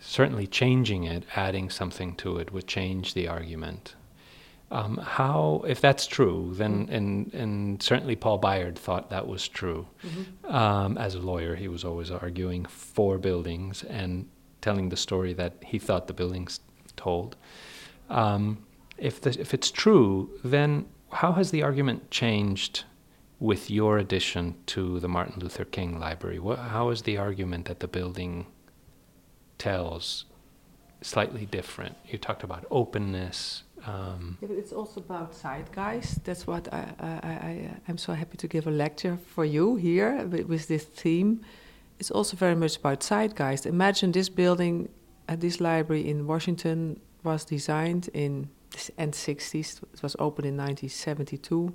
certainly 0.05 0.47
changing 0.47 1.03
it, 1.05 1.23
adding 1.35 1.69
something 1.69 2.15
to 2.15 2.37
it, 2.37 2.51
would 2.51 2.67
change 2.67 3.13
the 3.13 3.27
argument. 3.27 3.95
Um, 4.71 4.97
how, 4.97 5.63
if 5.67 5.79
that's 5.81 6.07
true, 6.07 6.51
then 6.55 6.87
Mm. 6.87 6.93
and 6.93 7.33
and 7.33 7.83
certainly 7.83 8.15
Paul 8.15 8.39
Byard 8.39 8.75
thought 8.75 9.09
that 9.09 9.27
was 9.27 9.47
true. 9.47 9.85
Mm-hmm. 10.03 10.55
Um, 10.55 10.97
as 10.97 11.15
a 11.15 11.19
lawyer, 11.19 11.55
he 11.55 11.67
was 11.67 11.83
always 11.85 12.09
arguing 12.09 12.65
for 12.65 13.17
buildings 13.19 13.83
and 13.83 14.27
telling 14.61 14.89
the 14.89 14.97
story 14.97 15.33
that 15.33 15.53
he 15.63 15.77
thought 15.77 16.07
the 16.07 16.13
buildings 16.13 16.59
told. 16.95 17.35
Um, 18.09 18.65
if 18.97 19.21
the, 19.21 19.29
if 19.39 19.53
it's 19.53 19.69
true, 19.71 20.29
then 20.43 20.85
how 21.11 21.33
has 21.33 21.51
the 21.51 21.61
argument 21.63 22.09
changed 22.09 22.83
with 23.39 23.69
your 23.69 23.97
addition 23.99 24.55
to 24.65 24.99
the 24.99 25.07
Martin 25.07 25.35
Luther 25.39 25.65
King 25.65 25.99
Library? 25.99 26.39
What, 26.39 26.57
how 26.59 26.89
is 26.89 27.01
the 27.03 27.17
argument 27.17 27.65
that 27.65 27.79
the 27.79 27.87
building 27.87 28.45
tells 29.63 30.25
slightly 31.01 31.45
different? 31.45 31.95
You 32.11 32.17
talked 32.17 32.43
about 32.43 32.65
openness. 32.69 33.63
Um, 33.85 34.37
it's 34.41 34.73
also 34.73 34.99
about 34.99 35.33
zeitgeist. 35.33 36.23
That's 36.23 36.45
what 36.47 36.73
I, 36.73 36.83
I, 36.99 37.29
I, 37.49 37.69
I'm 37.87 37.97
so 37.97 38.13
happy 38.13 38.37
to 38.37 38.47
give 38.47 38.67
a 38.67 38.71
lecture 38.71 39.17
for 39.33 39.45
you 39.45 39.75
here 39.75 40.25
with, 40.25 40.45
with 40.47 40.67
this 40.67 40.83
theme. 40.83 41.41
It's 41.99 42.11
also 42.11 42.35
very 42.35 42.55
much 42.55 42.77
about 42.77 42.99
zeitgeist. 43.01 43.65
Imagine 43.65 44.11
this 44.11 44.29
building 44.29 44.89
at 45.27 45.39
this 45.39 45.59
library 45.59 46.09
in 46.09 46.27
Washington 46.27 46.99
was 47.23 47.45
designed 47.45 48.09
in 48.13 48.49
the 48.71 48.91
end 48.97 49.13
60s. 49.13 49.81
It 49.93 50.03
was 50.03 50.15
opened 50.19 50.47
in 50.47 50.57
1972. 50.57 51.73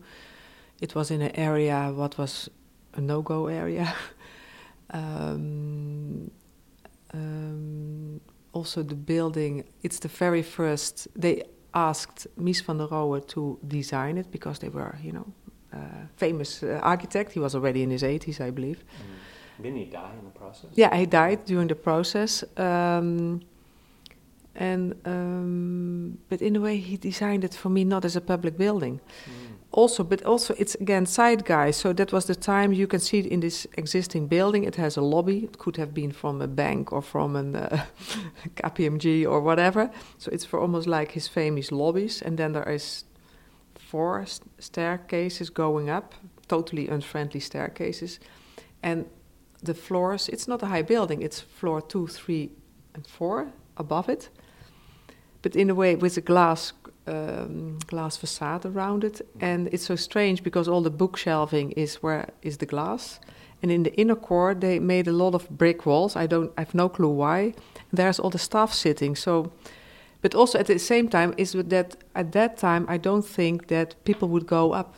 It 0.80 0.94
was 0.94 1.10
in 1.10 1.22
an 1.22 1.34
area 1.34 1.92
what 1.94 2.18
was 2.18 2.50
a 2.94 3.00
no-go 3.00 3.46
area. 3.46 3.94
um, 4.90 6.30
um, 7.14 8.20
also, 8.52 8.82
the 8.82 8.94
building. 8.94 9.64
It's 9.82 9.98
the 9.98 10.08
very 10.08 10.42
first. 10.42 11.08
They 11.14 11.42
asked 11.74 12.26
Mies 12.36 12.62
van 12.62 12.78
der 12.78 12.86
Rohe 12.86 13.20
to 13.28 13.58
design 13.66 14.18
it 14.18 14.30
because 14.30 14.58
they 14.58 14.68
were, 14.68 14.98
you 15.02 15.12
know, 15.12 15.26
uh, 15.72 16.06
famous 16.16 16.62
uh, 16.62 16.80
architect. 16.82 17.32
He 17.32 17.40
was 17.40 17.54
already 17.54 17.82
in 17.82 17.90
his 17.90 18.02
80s, 18.02 18.40
I 18.40 18.50
believe. 18.50 18.84
Didn't 19.62 19.78
he 19.78 19.84
die 19.84 20.12
in 20.18 20.24
the 20.24 20.38
process? 20.38 20.70
Yeah, 20.74 20.94
he 20.96 21.06
died 21.06 21.44
during 21.44 21.68
the 21.68 21.74
process. 21.74 22.44
Um, 22.56 23.40
and 24.54 24.94
um, 25.04 26.18
but 26.28 26.42
in 26.42 26.56
a 26.56 26.60
way, 26.60 26.78
he 26.78 26.96
designed 26.96 27.44
it 27.44 27.54
for 27.54 27.68
me 27.68 27.84
not 27.84 28.04
as 28.04 28.16
a 28.16 28.20
public 28.20 28.56
building. 28.56 29.00
Also, 29.70 30.02
but 30.02 30.22
also 30.24 30.54
it's 30.58 30.74
again 30.76 31.06
side 31.06 31.44
zeitgeist. 31.44 31.80
So 31.80 31.92
that 31.92 32.12
was 32.12 32.24
the 32.24 32.34
time 32.34 32.72
you 32.72 32.86
can 32.86 33.00
see 33.00 33.18
it 33.18 33.26
in 33.26 33.40
this 33.40 33.66
existing 33.76 34.26
building. 34.28 34.64
It 34.64 34.76
has 34.76 34.96
a 34.96 35.02
lobby. 35.02 35.44
It 35.44 35.58
could 35.58 35.76
have 35.76 35.92
been 35.92 36.12
from 36.12 36.40
a 36.40 36.46
bank 36.46 36.92
or 36.92 37.02
from 37.02 37.36
an 37.36 37.54
uh, 37.54 37.84
KPMG 38.56 39.26
or 39.26 39.40
whatever. 39.40 39.90
So 40.16 40.30
it's 40.32 40.46
for 40.46 40.58
almost 40.58 40.86
like 40.86 41.12
his 41.12 41.28
famous 41.28 41.70
lobbies. 41.70 42.22
And 42.22 42.38
then 42.38 42.52
there 42.52 42.68
is 42.74 43.04
four 43.74 44.24
st- 44.26 44.50
staircases 44.58 45.50
going 45.50 45.90
up, 45.90 46.14
totally 46.46 46.88
unfriendly 46.88 47.40
staircases, 47.40 48.20
and 48.82 49.04
the 49.62 49.74
floors. 49.74 50.28
It's 50.28 50.48
not 50.48 50.62
a 50.62 50.66
high 50.66 50.82
building. 50.82 51.22
It's 51.22 51.40
floor 51.40 51.82
two, 51.82 52.06
three, 52.06 52.50
and 52.94 53.06
four 53.06 53.52
above 53.76 54.08
it. 54.08 54.30
But 55.42 55.56
in 55.56 55.70
a 55.70 55.74
way, 55.74 55.94
with 55.94 56.16
a 56.16 56.20
glass 56.20 56.72
um, 57.08 57.78
glass 57.86 58.16
facade 58.16 58.66
around 58.66 59.04
it, 59.04 59.20
and 59.40 59.68
it's 59.72 59.86
so 59.86 59.96
strange 59.96 60.42
because 60.42 60.68
all 60.68 60.82
the 60.82 60.90
bookshelving 60.90 61.72
is 61.72 61.96
where 62.02 62.28
is 62.42 62.58
the 62.58 62.66
glass, 62.66 63.20
and 63.62 63.70
in 63.70 63.82
the 63.82 63.94
inner 63.94 64.16
core 64.16 64.54
they 64.54 64.78
made 64.78 65.08
a 65.08 65.12
lot 65.12 65.34
of 65.34 65.48
brick 65.48 65.86
walls. 65.86 66.16
I 66.16 66.26
don't, 66.26 66.52
I 66.56 66.60
have 66.60 66.74
no 66.74 66.88
clue 66.88 67.10
why. 67.10 67.54
There's 67.92 68.18
all 68.20 68.30
the 68.30 68.38
staff 68.38 68.72
sitting. 68.72 69.16
So, 69.16 69.52
but 70.22 70.34
also 70.34 70.58
at 70.58 70.66
the 70.66 70.78
same 70.78 71.08
time 71.08 71.34
is 71.36 71.52
that 71.52 71.96
at 72.14 72.32
that 72.32 72.56
time 72.56 72.84
I 72.88 72.98
don't 72.98 73.26
think 73.26 73.68
that 73.68 73.94
people 74.04 74.28
would 74.28 74.46
go 74.46 74.72
up 74.72 74.94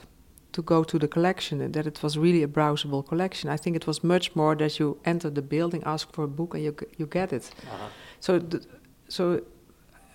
to 0.52 0.62
go 0.62 0.82
to 0.84 0.98
the 0.98 1.08
collection 1.08 1.60
and 1.60 1.74
that 1.74 1.86
it 1.86 2.02
was 2.02 2.18
really 2.18 2.42
a 2.42 2.48
browsable 2.48 3.06
collection. 3.06 3.50
I 3.50 3.56
think 3.56 3.76
it 3.76 3.86
was 3.86 4.02
much 4.02 4.34
more 4.34 4.56
that 4.56 4.78
you 4.78 4.98
enter 5.04 5.30
the 5.30 5.42
building, 5.42 5.82
ask 5.84 6.12
for 6.12 6.24
a 6.24 6.28
book, 6.28 6.54
and 6.54 6.64
you 6.64 6.74
you 6.98 7.06
get 7.06 7.32
it. 7.32 7.50
Uh-huh. 7.66 7.88
So, 8.20 8.38
th- 8.38 8.64
so 9.08 9.40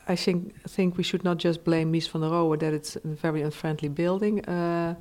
I 0.07 0.15
think 0.15 0.53
think 0.69 0.97
we 0.97 1.03
should 1.03 1.23
not 1.23 1.37
just 1.37 1.63
blame 1.63 1.91
Mies 1.91 2.07
van 2.07 2.21
der 2.21 2.29
Rohe 2.29 2.59
that 2.59 2.73
it's 2.73 2.95
a 2.95 2.99
very 3.03 3.41
unfriendly 3.41 3.89
building. 3.89 4.45
Uh, 4.45 4.95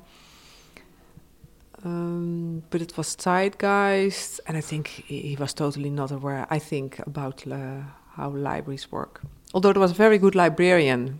um, 1.83 2.63
but 2.71 2.81
it 2.81 2.97
was 2.97 3.15
zeitgeist, 3.15 4.39
and 4.47 4.57
I 4.57 4.61
think 4.61 4.87
he, 4.87 5.19
he 5.19 5.35
was 5.35 5.53
totally 5.53 5.89
not 5.89 6.11
aware. 6.11 6.47
I 6.49 6.59
think 6.59 6.99
about 7.05 7.45
uh, 7.47 7.81
how 8.15 8.29
libraries 8.31 8.91
work. 8.91 9.21
Although 9.53 9.73
there 9.73 9.81
was 9.81 9.91
a 9.91 9.95
very 9.95 10.17
good 10.17 10.33
librarian 10.33 11.19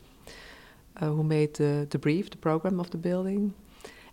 uh, 1.00 1.08
who 1.08 1.24
made 1.24 1.54
the, 1.54 1.88
the 1.90 2.00
brief, 2.00 2.32
the 2.32 2.38
program 2.38 2.80
of 2.80 2.90
the 2.90 2.98
building, 2.98 3.54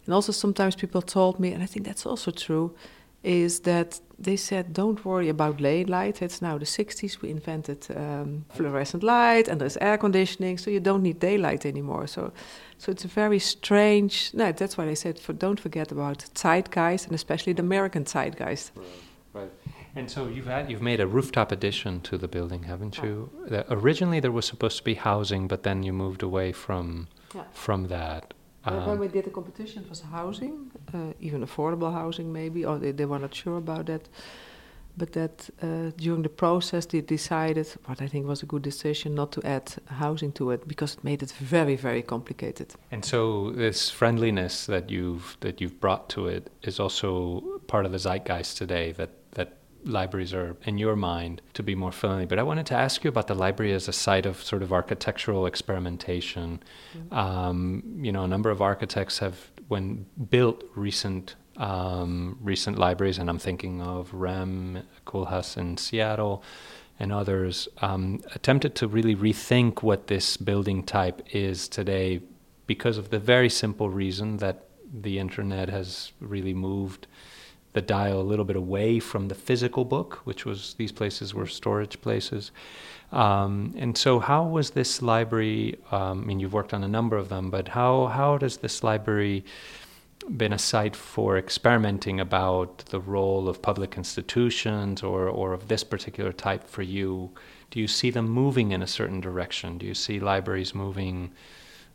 and 0.04 0.14
also 0.14 0.32
sometimes 0.32 0.76
people 0.76 1.00
told 1.00 1.40
me, 1.40 1.52
and 1.52 1.62
I 1.62 1.66
think 1.66 1.86
that's 1.86 2.04
also 2.04 2.30
true, 2.30 2.74
is 3.22 3.60
that 3.60 4.00
they 4.18 4.36
said, 4.36 4.72
don't 4.72 5.04
worry 5.04 5.28
about 5.28 5.60
lay 5.60 5.84
light. 5.84 6.22
It's 6.22 6.40
now 6.42 6.58
the 6.58 6.64
60s. 6.64 7.20
We 7.22 7.30
invented 7.30 7.86
um, 7.96 8.44
fluorescent 8.54 9.02
light 9.02 9.48
and 9.48 9.60
there's 9.60 9.76
air 9.78 9.98
conditioning, 9.98 10.58
so 10.58 10.70
you 10.70 10.80
don't 10.80 11.02
need 11.02 11.18
daylight 11.18 11.66
anymore. 11.66 12.06
So, 12.06 12.32
so 12.78 12.92
it's 12.92 13.04
a 13.04 13.08
very 13.08 13.38
strange. 13.38 14.30
No, 14.34 14.52
that's 14.52 14.76
why 14.76 14.86
they 14.86 14.94
said, 14.94 15.18
for, 15.18 15.32
don't 15.32 15.58
forget 15.60 15.90
about 15.92 16.24
zeitgeist 16.34 17.06
and 17.06 17.14
especially 17.14 17.52
the 17.52 17.62
American 17.62 18.04
zeitgeist. 18.04 18.70
Right, 18.76 18.86
right. 19.34 19.50
And 19.94 20.10
so 20.10 20.26
you've 20.26 20.46
had 20.46 20.70
you've 20.70 20.80
made 20.82 21.00
a 21.00 21.06
rooftop 21.06 21.52
addition 21.52 22.00
to 22.02 22.16
the 22.16 22.26
building, 22.28 22.62
haven't 22.62 22.98
you? 22.98 23.28
The- 23.48 23.66
originally 23.72 24.20
there 24.20 24.32
was 24.32 24.46
supposed 24.46 24.78
to 24.78 24.84
be 24.84 24.94
housing, 24.94 25.48
but 25.48 25.64
then 25.64 25.82
you 25.82 25.92
moved 25.92 26.22
away 26.22 26.52
from 26.52 27.08
Yeah. 27.34 27.42
from 27.52 27.88
that. 27.88 28.32
When 28.64 28.88
Um, 28.88 28.98
we 28.98 29.08
did 29.08 29.24
the 29.24 29.30
competition, 29.30 29.82
it 29.82 29.88
was 29.88 30.00
housing, 30.00 30.70
uh, 30.94 31.12
even 31.20 31.42
affordable 31.42 31.92
housing, 31.92 32.32
maybe, 32.32 32.64
or 32.64 32.78
they, 32.78 32.92
they 32.92 33.06
were 33.06 33.18
not 33.18 33.34
sure 33.34 33.56
about 33.56 33.86
that. 33.86 34.08
But 34.94 35.12
that 35.12 35.48
uh, 35.62 35.90
during 35.96 36.22
the 36.22 36.28
process, 36.28 36.86
they 36.86 37.00
decided, 37.00 37.66
what 37.86 38.02
I 38.02 38.08
think 38.08 38.26
was 38.26 38.42
a 38.42 38.46
good 38.46 38.62
decision, 38.62 39.14
not 39.14 39.32
to 39.32 39.42
add 39.42 39.74
housing 39.86 40.32
to 40.32 40.50
it 40.50 40.68
because 40.68 40.94
it 40.94 41.02
made 41.02 41.22
it 41.22 41.32
very, 41.32 41.76
very 41.76 42.02
complicated. 42.02 42.74
And 42.90 43.02
so 43.02 43.52
this 43.52 43.90
friendliness 43.90 44.66
that 44.66 44.90
you've 44.90 45.38
that 45.40 45.60
you've 45.62 45.80
brought 45.80 46.10
to 46.10 46.26
it 46.26 46.50
is 46.62 46.78
also 46.78 47.42
part 47.66 47.86
of 47.86 47.92
the 47.92 47.98
zeitgeist 47.98 48.58
today 48.58 48.92
that 48.92 49.10
that 49.30 49.48
libraries 49.84 50.32
are 50.32 50.56
in 50.64 50.78
your 50.78 50.96
mind 50.96 51.42
to 51.54 51.62
be 51.62 51.74
more 51.74 51.92
friendly. 51.92 52.26
But 52.26 52.38
I 52.38 52.42
wanted 52.42 52.66
to 52.66 52.74
ask 52.74 53.04
you 53.04 53.08
about 53.08 53.26
the 53.26 53.34
library 53.34 53.72
as 53.72 53.88
a 53.88 53.92
site 53.92 54.26
of 54.26 54.42
sort 54.42 54.62
of 54.62 54.72
architectural 54.72 55.46
experimentation. 55.46 56.62
Um, 57.10 57.82
you 58.00 58.12
know, 58.12 58.24
a 58.24 58.28
number 58.28 58.50
of 58.50 58.62
architects 58.62 59.18
have 59.18 59.50
when 59.68 60.06
built 60.30 60.64
recent 60.74 61.36
um, 61.56 62.38
recent 62.40 62.78
libraries, 62.78 63.18
and 63.18 63.28
I'm 63.28 63.38
thinking 63.38 63.82
of 63.82 64.12
Rem 64.14 64.82
Koolhaas 65.06 65.56
in 65.58 65.76
Seattle 65.76 66.42
and 66.98 67.12
others, 67.12 67.68
um, 67.82 68.22
attempted 68.34 68.74
to 68.76 68.88
really 68.88 69.14
rethink 69.14 69.82
what 69.82 70.06
this 70.06 70.36
building 70.36 70.82
type 70.82 71.20
is 71.32 71.68
today 71.68 72.20
because 72.66 72.96
of 72.96 73.10
the 73.10 73.18
very 73.18 73.48
simple 73.50 73.90
reason 73.90 74.38
that 74.38 74.68
the 74.92 75.18
internet 75.18 75.68
has 75.68 76.12
really 76.20 76.54
moved 76.54 77.06
the 77.72 77.80
dial 77.80 78.20
a 78.20 78.22
little 78.22 78.44
bit 78.44 78.56
away 78.56 79.00
from 79.00 79.28
the 79.28 79.34
physical 79.34 79.84
book, 79.84 80.20
which 80.24 80.44
was 80.44 80.74
these 80.74 80.92
places 80.92 81.34
were 81.34 81.46
storage 81.46 82.00
places. 82.00 82.50
Um, 83.12 83.74
and 83.76 83.96
so, 83.96 84.20
how 84.20 84.44
was 84.44 84.70
this 84.70 85.02
library? 85.02 85.78
Um, 85.90 86.22
I 86.22 86.24
mean, 86.24 86.40
you've 86.40 86.52
worked 86.52 86.74
on 86.74 86.84
a 86.84 86.88
number 86.88 87.16
of 87.16 87.28
them, 87.28 87.50
but 87.50 87.68
how 87.68 88.06
how 88.06 88.38
does 88.38 88.58
this 88.58 88.82
library 88.82 89.44
been 90.36 90.52
a 90.52 90.58
site 90.58 90.94
for 90.94 91.36
experimenting 91.36 92.20
about 92.20 92.78
the 92.90 93.00
role 93.00 93.48
of 93.48 93.60
public 93.60 93.96
institutions 93.96 95.02
or 95.02 95.28
or 95.28 95.52
of 95.52 95.68
this 95.68 95.84
particular 95.84 96.32
type 96.32 96.64
for 96.66 96.82
you? 96.82 97.30
Do 97.70 97.80
you 97.80 97.88
see 97.88 98.10
them 98.10 98.28
moving 98.28 98.72
in 98.72 98.82
a 98.82 98.86
certain 98.86 99.20
direction? 99.20 99.78
Do 99.78 99.86
you 99.86 99.94
see 99.94 100.20
libraries 100.20 100.74
moving 100.74 101.32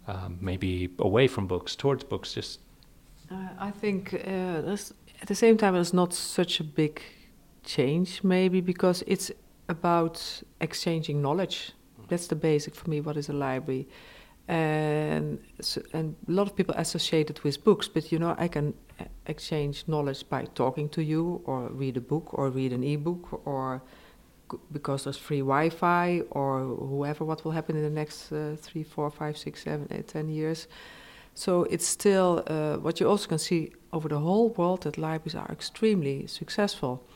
um, 0.07 0.37
maybe 0.41 0.89
away 0.99 1.27
from 1.27 1.47
books 1.47 1.75
towards 1.75 2.03
books? 2.03 2.33
Just 2.33 2.59
Uh, 3.31 3.49
I 3.59 3.71
think 3.71 4.13
uh, 4.13 4.61
there's, 4.61 4.93
at 5.21 5.27
the 5.27 5.35
same 5.35 5.57
time, 5.57 5.75
it's 5.75 5.93
not 5.93 6.13
such 6.13 6.59
a 6.59 6.63
big 6.63 7.01
change 7.63 8.23
maybe 8.23 8.61
because 8.61 9.03
it's 9.07 9.31
about 9.67 10.43
exchanging 10.61 11.21
knowledge. 11.21 11.71
That's 12.07 12.27
the 12.27 12.35
basic 12.35 12.75
for 12.75 12.89
me. 12.89 13.01
What 13.01 13.17
is 13.17 13.29
a 13.29 13.33
library? 13.33 13.87
And 14.47 15.39
so, 15.59 15.81
and 15.91 16.15
a 16.27 16.31
lot 16.31 16.47
of 16.47 16.55
people 16.55 16.73
associate 16.77 17.29
it 17.29 17.43
with 17.43 17.63
books, 17.65 17.89
but 17.89 18.11
you 18.13 18.19
know 18.19 18.33
I 18.37 18.47
can 18.47 18.73
exchange 19.25 19.83
knowledge 19.87 20.27
by 20.29 20.45
talking 20.55 20.87
to 20.89 21.03
you, 21.03 21.41
or 21.45 21.67
read 21.67 21.97
a 21.97 22.01
book, 22.01 22.33
or 22.33 22.49
read 22.49 22.71
an 22.71 22.83
e-book, 22.83 23.45
or 23.45 23.81
because 24.71 25.03
there's 25.03 25.17
free 25.17 25.39
Wi-Fi, 25.39 26.21
or 26.31 26.61
whoever. 26.63 27.25
What 27.25 27.43
will 27.43 27.51
happen 27.51 27.75
in 27.75 27.83
the 27.83 27.89
next 27.89 28.31
uh, 28.31 28.55
three, 28.57 28.83
four, 28.83 29.11
five, 29.11 29.37
six, 29.37 29.63
seven, 29.63 29.87
eight, 29.91 30.07
ten 30.07 30.29
years? 30.29 30.67
So 31.37 31.65
it's 31.65 31.85
still 31.85 32.43
uh, 32.47 32.77
what 32.77 32.99
you 32.99 33.07
also 33.07 33.27
can 33.27 33.37
see 33.37 33.71
over 33.93 34.09
the 34.09 34.17
whole 34.17 34.49
world 34.49 34.81
that 34.81 34.97
libraries 34.97 35.35
are 35.35 35.47
extremely 35.51 36.25
successful 36.25 37.07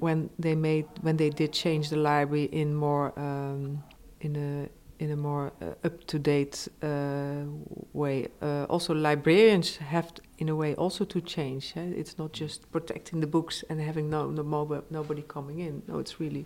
when 0.00 0.30
they 0.40 0.56
made 0.56 0.86
when 1.02 1.18
they 1.18 1.30
did 1.30 1.52
change 1.52 1.88
the 1.88 1.96
library 1.96 2.48
in 2.50 2.74
more 2.74 3.12
um, 3.16 3.84
in 4.20 4.34
a 4.34 4.68
in 4.98 5.12
a 5.12 5.16
more 5.16 5.52
uh, 5.62 5.86
up 5.86 6.04
to 6.08 6.18
date 6.18 6.66
uh, 6.82 7.44
way. 7.92 8.26
Uh, 8.42 8.64
also, 8.64 8.92
librarians 8.92 9.76
have, 9.76 10.10
in 10.38 10.48
a 10.48 10.56
way, 10.56 10.74
also 10.74 11.04
to 11.04 11.20
change. 11.20 11.74
Eh? 11.76 11.92
It's 11.96 12.18
not 12.18 12.32
just 12.32 12.68
protecting 12.72 13.20
the 13.20 13.28
books 13.28 13.62
and 13.70 13.80
having 13.80 14.10
no, 14.10 14.30
no 14.30 14.82
nobody 14.90 15.22
coming 15.22 15.60
in. 15.60 15.82
No, 15.86 16.00
it's 16.00 16.18
really 16.18 16.44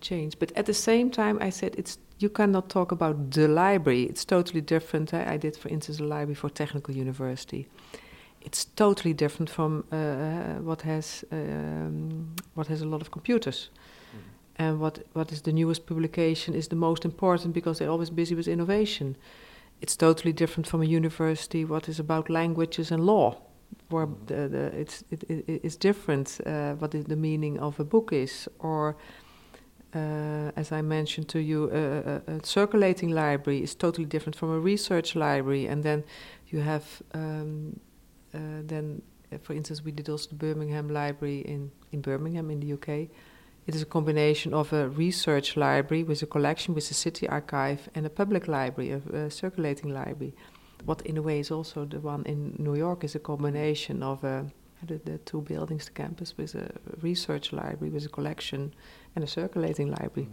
change. 0.00 0.38
But 0.38 0.52
at 0.56 0.66
the 0.66 0.74
same 0.74 1.10
time, 1.10 1.38
I 1.40 1.50
said 1.50 1.74
it's 1.78 1.98
you 2.18 2.28
cannot 2.28 2.68
talk 2.68 2.92
about 2.92 3.30
the 3.30 3.46
library. 3.48 4.02
It's 4.02 4.24
totally 4.24 4.60
different. 4.60 5.14
Eh? 5.14 5.24
I 5.34 5.36
did, 5.36 5.56
for 5.56 5.68
instance, 5.68 6.00
a 6.00 6.04
library 6.04 6.34
for 6.34 6.50
Technical 6.50 6.94
University 6.94 7.68
it's 8.48 8.64
totally 8.64 9.14
different 9.14 9.50
from 9.50 9.84
uh, 9.92 9.96
uh, 9.96 10.54
what 10.62 10.82
has 10.82 11.24
um, 11.32 12.34
what 12.54 12.66
has 12.66 12.82
a 12.82 12.86
lot 12.86 13.00
of 13.00 13.10
computers. 13.10 13.68
Mm-hmm. 13.68 14.62
And 14.62 14.80
what, 14.80 14.98
what 15.12 15.32
is 15.32 15.42
the 15.42 15.52
newest 15.52 15.86
publication 15.86 16.54
is 16.54 16.68
the 16.68 16.76
most 16.76 17.04
important 17.04 17.54
because 17.54 17.78
they're 17.78 17.90
always 17.90 18.10
busy 18.10 18.34
with 18.34 18.48
innovation. 18.48 19.16
It's 19.80 19.96
totally 19.96 20.32
different 20.32 20.66
from 20.66 20.82
a 20.82 20.84
university. 20.84 21.64
What 21.64 21.88
is 21.88 22.00
about 22.00 22.28
languages 22.28 22.90
and 22.90 23.04
law, 23.04 23.36
where 23.90 24.06
mm-hmm. 24.06 24.26
the, 24.26 24.48
the, 24.48 24.80
it's 24.80 25.04
it, 25.10 25.22
it, 25.24 25.60
it's 25.64 25.76
different. 25.76 26.40
Uh, 26.46 26.74
what 26.74 26.90
the 26.90 27.16
meaning 27.16 27.58
of 27.60 27.80
a 27.80 27.84
book 27.84 28.12
is, 28.12 28.48
or 28.58 28.96
uh, 29.98 30.60
as 30.60 30.72
I 30.72 30.82
mentioned 30.82 31.28
to 31.28 31.38
you, 31.40 31.70
a, 31.72 32.32
a, 32.32 32.44
circulating 32.44 33.10
library 33.10 33.62
is 33.62 33.74
totally 33.74 34.06
different 34.06 34.36
from 34.36 34.50
a 34.50 34.58
research 34.58 35.16
library. 35.16 35.66
And 35.66 35.82
then 35.82 36.04
you 36.48 36.60
have 36.60 36.84
um, 37.14 37.80
uh, 38.34 38.62
then, 38.62 39.02
uh, 39.32 39.38
for 39.38 39.54
instance, 39.54 39.82
we 39.82 39.92
did 39.92 40.08
also 40.08 40.28
the 40.30 40.36
Birmingham 40.36 40.88
Library 40.88 41.40
in, 41.40 41.70
in 41.92 42.00
Birmingham 42.00 42.50
in 42.50 42.60
the 42.60 42.72
UK. 42.72 43.10
It 43.66 43.74
is 43.74 43.82
a 43.82 43.86
combination 43.86 44.54
of 44.54 44.72
a 44.72 44.88
research 44.88 45.56
library 45.56 46.02
with 46.02 46.22
a 46.22 46.26
collection 46.26 46.74
with 46.74 46.90
a 46.90 46.94
city 46.94 47.28
archive 47.28 47.88
and 47.94 48.06
a 48.06 48.10
public 48.10 48.48
library, 48.48 48.90
a, 48.92 49.00
a 49.16 49.30
circulating 49.30 49.92
library. 49.92 50.34
What, 50.84 51.02
in 51.02 51.16
a 51.16 51.22
way, 51.22 51.40
is 51.40 51.50
also 51.50 51.84
the 51.84 52.00
one 52.00 52.24
in 52.24 52.54
New 52.58 52.76
York 52.76 53.04
is 53.04 53.14
a 53.14 53.18
combination 53.18 54.02
of 54.02 54.24
a, 54.24 54.46
the, 54.86 54.98
the 55.04 55.18
two 55.18 55.42
buildings, 55.42 55.86
the 55.86 55.92
campus, 55.92 56.36
with 56.36 56.54
a 56.54 56.70
research 57.00 57.52
library 57.52 57.90
with 57.90 58.06
a 58.06 58.08
collection 58.08 58.74
and 59.14 59.24
a 59.24 59.26
circulating 59.26 59.90
library. 59.90 60.28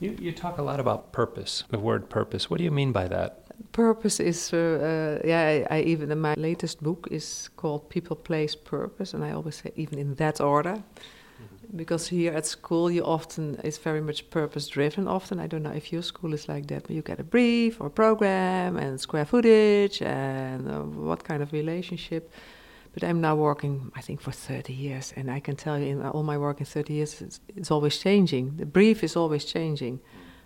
You, 0.00 0.16
you 0.20 0.32
talk 0.32 0.58
a 0.58 0.62
lot 0.62 0.80
about 0.80 1.12
purpose, 1.12 1.64
the 1.70 1.78
word 1.78 2.10
purpose. 2.10 2.50
What 2.50 2.58
do 2.58 2.64
you 2.64 2.72
mean 2.72 2.92
by 2.92 3.06
that? 3.08 3.44
Purpose 3.70 4.18
is, 4.18 4.52
uh, 4.52 5.20
uh, 5.22 5.26
yeah, 5.26 5.64
I, 5.70 5.76
I 5.76 5.80
even 5.82 6.10
in 6.10 6.20
my 6.20 6.34
latest 6.34 6.82
book 6.82 7.06
is 7.10 7.50
called 7.56 7.88
People, 7.88 8.16
Place, 8.16 8.56
Purpose, 8.56 9.14
and 9.14 9.24
I 9.24 9.30
always 9.30 9.56
say 9.56 9.70
even 9.76 9.98
in 9.98 10.14
that 10.16 10.40
order, 10.40 10.74
mm-hmm. 10.74 11.76
because 11.76 12.08
here 12.08 12.32
at 12.32 12.46
school 12.46 12.90
you 12.90 13.04
often 13.04 13.60
it's 13.62 13.78
very 13.78 14.00
much 14.00 14.28
purpose 14.30 14.66
driven. 14.66 15.06
Often 15.06 15.38
I 15.38 15.46
don't 15.46 15.62
know 15.62 15.70
if 15.70 15.92
your 15.92 16.02
school 16.02 16.34
is 16.34 16.48
like 16.48 16.66
that, 16.66 16.82
but 16.82 16.96
you 16.96 17.02
get 17.02 17.20
a 17.20 17.24
brief 17.24 17.80
or 17.80 17.88
program 17.88 18.76
and 18.76 19.00
square 19.00 19.24
footage 19.24 20.02
and 20.02 20.68
uh, 20.68 20.80
what 20.80 21.22
kind 21.22 21.42
of 21.42 21.52
relationship. 21.52 22.32
But 22.92 23.04
I'm 23.04 23.20
now 23.20 23.34
working, 23.34 23.90
I 23.94 24.02
think, 24.02 24.20
for 24.20 24.32
30 24.32 24.72
years, 24.72 25.14
and 25.16 25.30
I 25.30 25.40
can 25.40 25.56
tell 25.56 25.78
you, 25.78 25.86
in 25.86 26.02
all 26.02 26.22
my 26.22 26.36
work 26.36 26.60
in 26.60 26.66
30 26.66 26.92
years, 26.92 27.22
it's, 27.22 27.40
it's 27.56 27.70
always 27.70 27.98
changing. 27.98 28.56
The 28.56 28.66
brief 28.66 29.02
is 29.02 29.16
always 29.16 29.44
changing. 29.46 30.00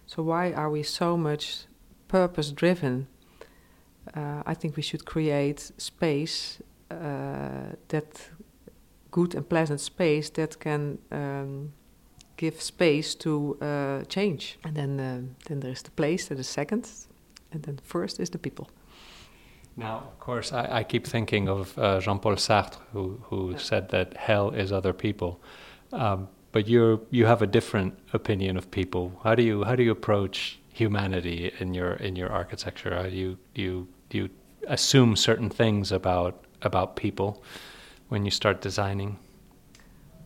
So 0.06 0.22
why 0.22 0.52
are 0.52 0.70
we 0.70 0.84
so 0.84 1.16
much 1.16 1.66
purpose 2.08 2.52
driven, 2.52 3.08
uh, 4.14 4.42
I 4.46 4.54
think 4.54 4.76
we 4.76 4.82
should 4.82 5.04
create 5.04 5.72
space 5.76 6.62
uh, 6.90 7.74
that 7.88 8.30
good 9.10 9.34
and 9.34 9.48
pleasant 9.48 9.80
space 9.80 10.30
that 10.30 10.60
can 10.60 10.98
um, 11.10 11.72
give 12.36 12.62
space 12.62 13.14
to 13.14 13.56
uh, 13.60 14.04
change. 14.04 14.58
And 14.64 14.76
then, 14.76 15.00
uh, 15.00 15.22
then 15.48 15.60
there 15.60 15.72
is 15.72 15.82
the 15.82 15.90
place 15.90 16.28
that 16.28 16.38
is 16.38 16.46
second, 16.46 16.88
and 17.52 17.62
then 17.62 17.80
first 17.82 18.20
is 18.20 18.30
the 18.30 18.38
people. 18.38 18.68
Now, 19.76 20.04
of 20.06 20.18
course, 20.18 20.52
I, 20.52 20.78
I 20.78 20.84
keep 20.84 21.06
thinking 21.06 21.48
of 21.48 21.78
uh, 21.78 22.00
Jean 22.00 22.18
Paul 22.18 22.36
Sartre, 22.36 22.78
who, 22.92 23.20
who 23.24 23.52
yeah. 23.52 23.58
said 23.58 23.90
that 23.90 24.16
hell 24.16 24.50
is 24.50 24.72
other 24.72 24.92
people. 24.92 25.40
Um, 25.92 26.28
but 26.52 26.66
you 26.66 27.06
you 27.10 27.26
have 27.26 27.42
a 27.42 27.46
different 27.46 27.98
opinion 28.14 28.56
of 28.56 28.70
people. 28.70 29.20
How 29.22 29.34
do 29.34 29.42
you 29.42 29.64
how 29.64 29.76
do 29.76 29.82
you 29.82 29.90
approach 29.90 30.58
humanity 30.72 31.52
in 31.60 31.74
your 31.74 31.92
in 31.94 32.16
your 32.16 32.30
architecture? 32.30 33.10
Do 33.10 33.14
you 33.14 33.36
you 33.54 33.86
you 34.10 34.30
assume 34.66 35.16
certain 35.16 35.50
things 35.50 35.92
about 35.92 36.46
about 36.62 36.96
people 36.96 37.42
when 38.08 38.24
you 38.24 38.30
start 38.30 38.62
designing? 38.62 39.18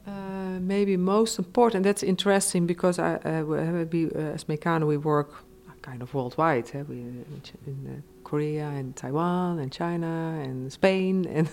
Uh, 0.06 0.60
maybe 0.60 0.96
most 0.96 1.38
important. 1.38 1.82
That's 1.82 2.02
interesting 2.02 2.66
because 2.66 2.98
I, 2.98 3.14
uh, 3.16 3.42
we, 3.42 4.06
uh, 4.06 4.34
as 4.34 4.44
Mecanoo 4.44 4.86
we 4.86 4.96
work 4.96 5.44
kind 5.82 6.02
of 6.02 6.12
worldwide. 6.14 6.70
We 6.88 6.96
in 6.96 7.86
uh, 7.86 8.00
Korea 8.24 8.68
and 8.68 8.94
Taiwan 8.96 9.58
and 9.58 9.72
China 9.72 10.40
and 10.42 10.72
Spain 10.72 11.26
and 11.36 11.48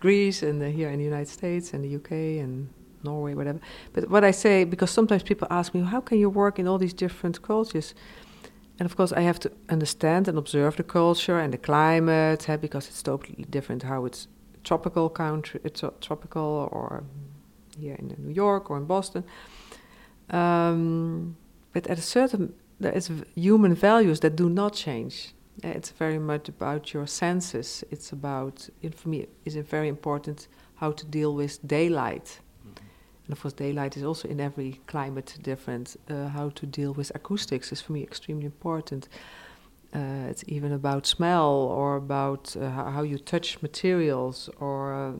Greece 0.00 0.42
and 0.42 0.62
uh, 0.62 0.66
here 0.66 0.90
in 0.90 0.98
the 0.98 1.04
United 1.04 1.28
States 1.28 1.72
and 1.72 1.84
the 1.84 1.96
UK 1.96 2.42
and 2.44 2.68
Norway, 3.04 3.34
whatever. 3.34 3.60
But 3.92 4.08
what 4.08 4.24
I 4.24 4.30
say 4.30 4.64
because 4.64 4.90
sometimes 4.90 5.22
people 5.22 5.48
ask 5.50 5.74
me, 5.74 5.82
how 5.82 6.00
can 6.00 6.18
you 6.18 6.30
work 6.30 6.58
in 6.58 6.68
all 6.68 6.78
these 6.78 6.94
different 6.94 7.42
cultures? 7.42 7.94
And 8.78 8.86
of 8.86 8.96
course, 8.96 9.12
I 9.12 9.20
have 9.20 9.38
to 9.40 9.52
understand 9.68 10.28
and 10.28 10.38
observe 10.38 10.76
the 10.76 10.82
culture 10.82 11.38
and 11.38 11.52
the 11.52 11.58
climate, 11.58 12.48
eh, 12.48 12.56
because 12.56 12.88
it's 12.88 13.02
totally 13.02 13.44
different 13.50 13.82
how 13.82 14.06
it's 14.06 14.28
tropical 14.64 15.08
country, 15.08 15.60
it's 15.62 15.84
tropical, 16.00 16.68
or 16.72 17.04
here 17.78 17.96
in 17.98 18.14
New 18.18 18.32
York 18.32 18.70
or 18.70 18.76
in 18.76 18.86
Boston. 18.86 19.24
Um, 20.30 21.36
but 21.72 21.86
at 21.86 21.98
a 21.98 22.02
certain, 22.02 22.54
there 22.82 22.92
is 22.92 23.10
human 23.34 23.74
values 23.74 24.20
that 24.20 24.36
do 24.36 24.48
not 24.48 24.74
change. 24.74 25.34
Eh, 25.62 25.70
it's 25.70 25.90
very 25.90 26.18
much 26.18 26.48
about 26.48 26.92
your 26.94 27.06
senses. 27.06 27.84
It's 27.90 28.12
about, 28.12 28.68
for 28.94 29.08
me, 29.08 29.26
it's 29.44 29.56
very 29.56 29.88
important 29.88 30.48
how 30.76 30.92
to 30.92 31.04
deal 31.06 31.34
with 31.34 31.66
daylight 31.66 32.40
and 33.26 33.32
of 33.32 33.40
course, 33.40 33.54
daylight 33.54 33.96
is 33.96 34.02
also 34.02 34.28
in 34.28 34.40
every 34.40 34.80
climate 34.86 35.38
different. 35.42 35.96
Uh, 36.10 36.28
how 36.28 36.50
to 36.50 36.66
deal 36.66 36.92
with 36.92 37.12
acoustics 37.14 37.70
is 37.72 37.80
for 37.80 37.92
me 37.92 38.02
extremely 38.02 38.46
important. 38.46 39.08
Uh, 39.94 40.28
it's 40.28 40.42
even 40.48 40.72
about 40.72 41.06
smell 41.06 41.50
or 41.50 41.96
about 41.96 42.56
uh, 42.56 42.68
how 42.68 43.02
you 43.02 43.18
touch 43.18 43.62
materials 43.62 44.50
or 44.58 44.92
uh, 44.94 45.12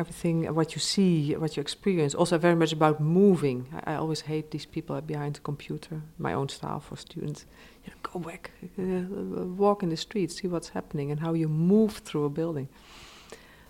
everything, 0.00 0.36
what 0.54 0.74
you 0.74 0.80
see, 0.80 1.36
what 1.36 1.56
you 1.56 1.60
experience. 1.60 2.12
Also, 2.14 2.38
very 2.38 2.56
much 2.62 2.72
about 2.72 3.00
moving. 3.00 3.58
I, 3.72 3.92
I 3.92 3.94
always 3.96 4.22
hate 4.22 4.50
these 4.50 4.66
people 4.66 5.00
behind 5.00 5.32
the 5.36 5.40
computer, 5.40 5.96
my 6.18 6.32
own 6.32 6.48
style 6.48 6.80
for 6.80 6.96
students. 6.96 7.46
You 7.84 7.90
know, 7.90 7.98
go 8.10 8.18
back, 8.30 8.50
uh, 8.78 9.44
walk 9.64 9.82
in 9.82 9.90
the 9.90 9.96
street, 9.96 10.32
see 10.32 10.48
what's 10.48 10.70
happening, 10.70 11.10
and 11.10 11.20
how 11.20 11.32
you 11.34 11.48
move 11.48 11.92
through 12.06 12.24
a 12.24 12.30
building. 12.30 12.68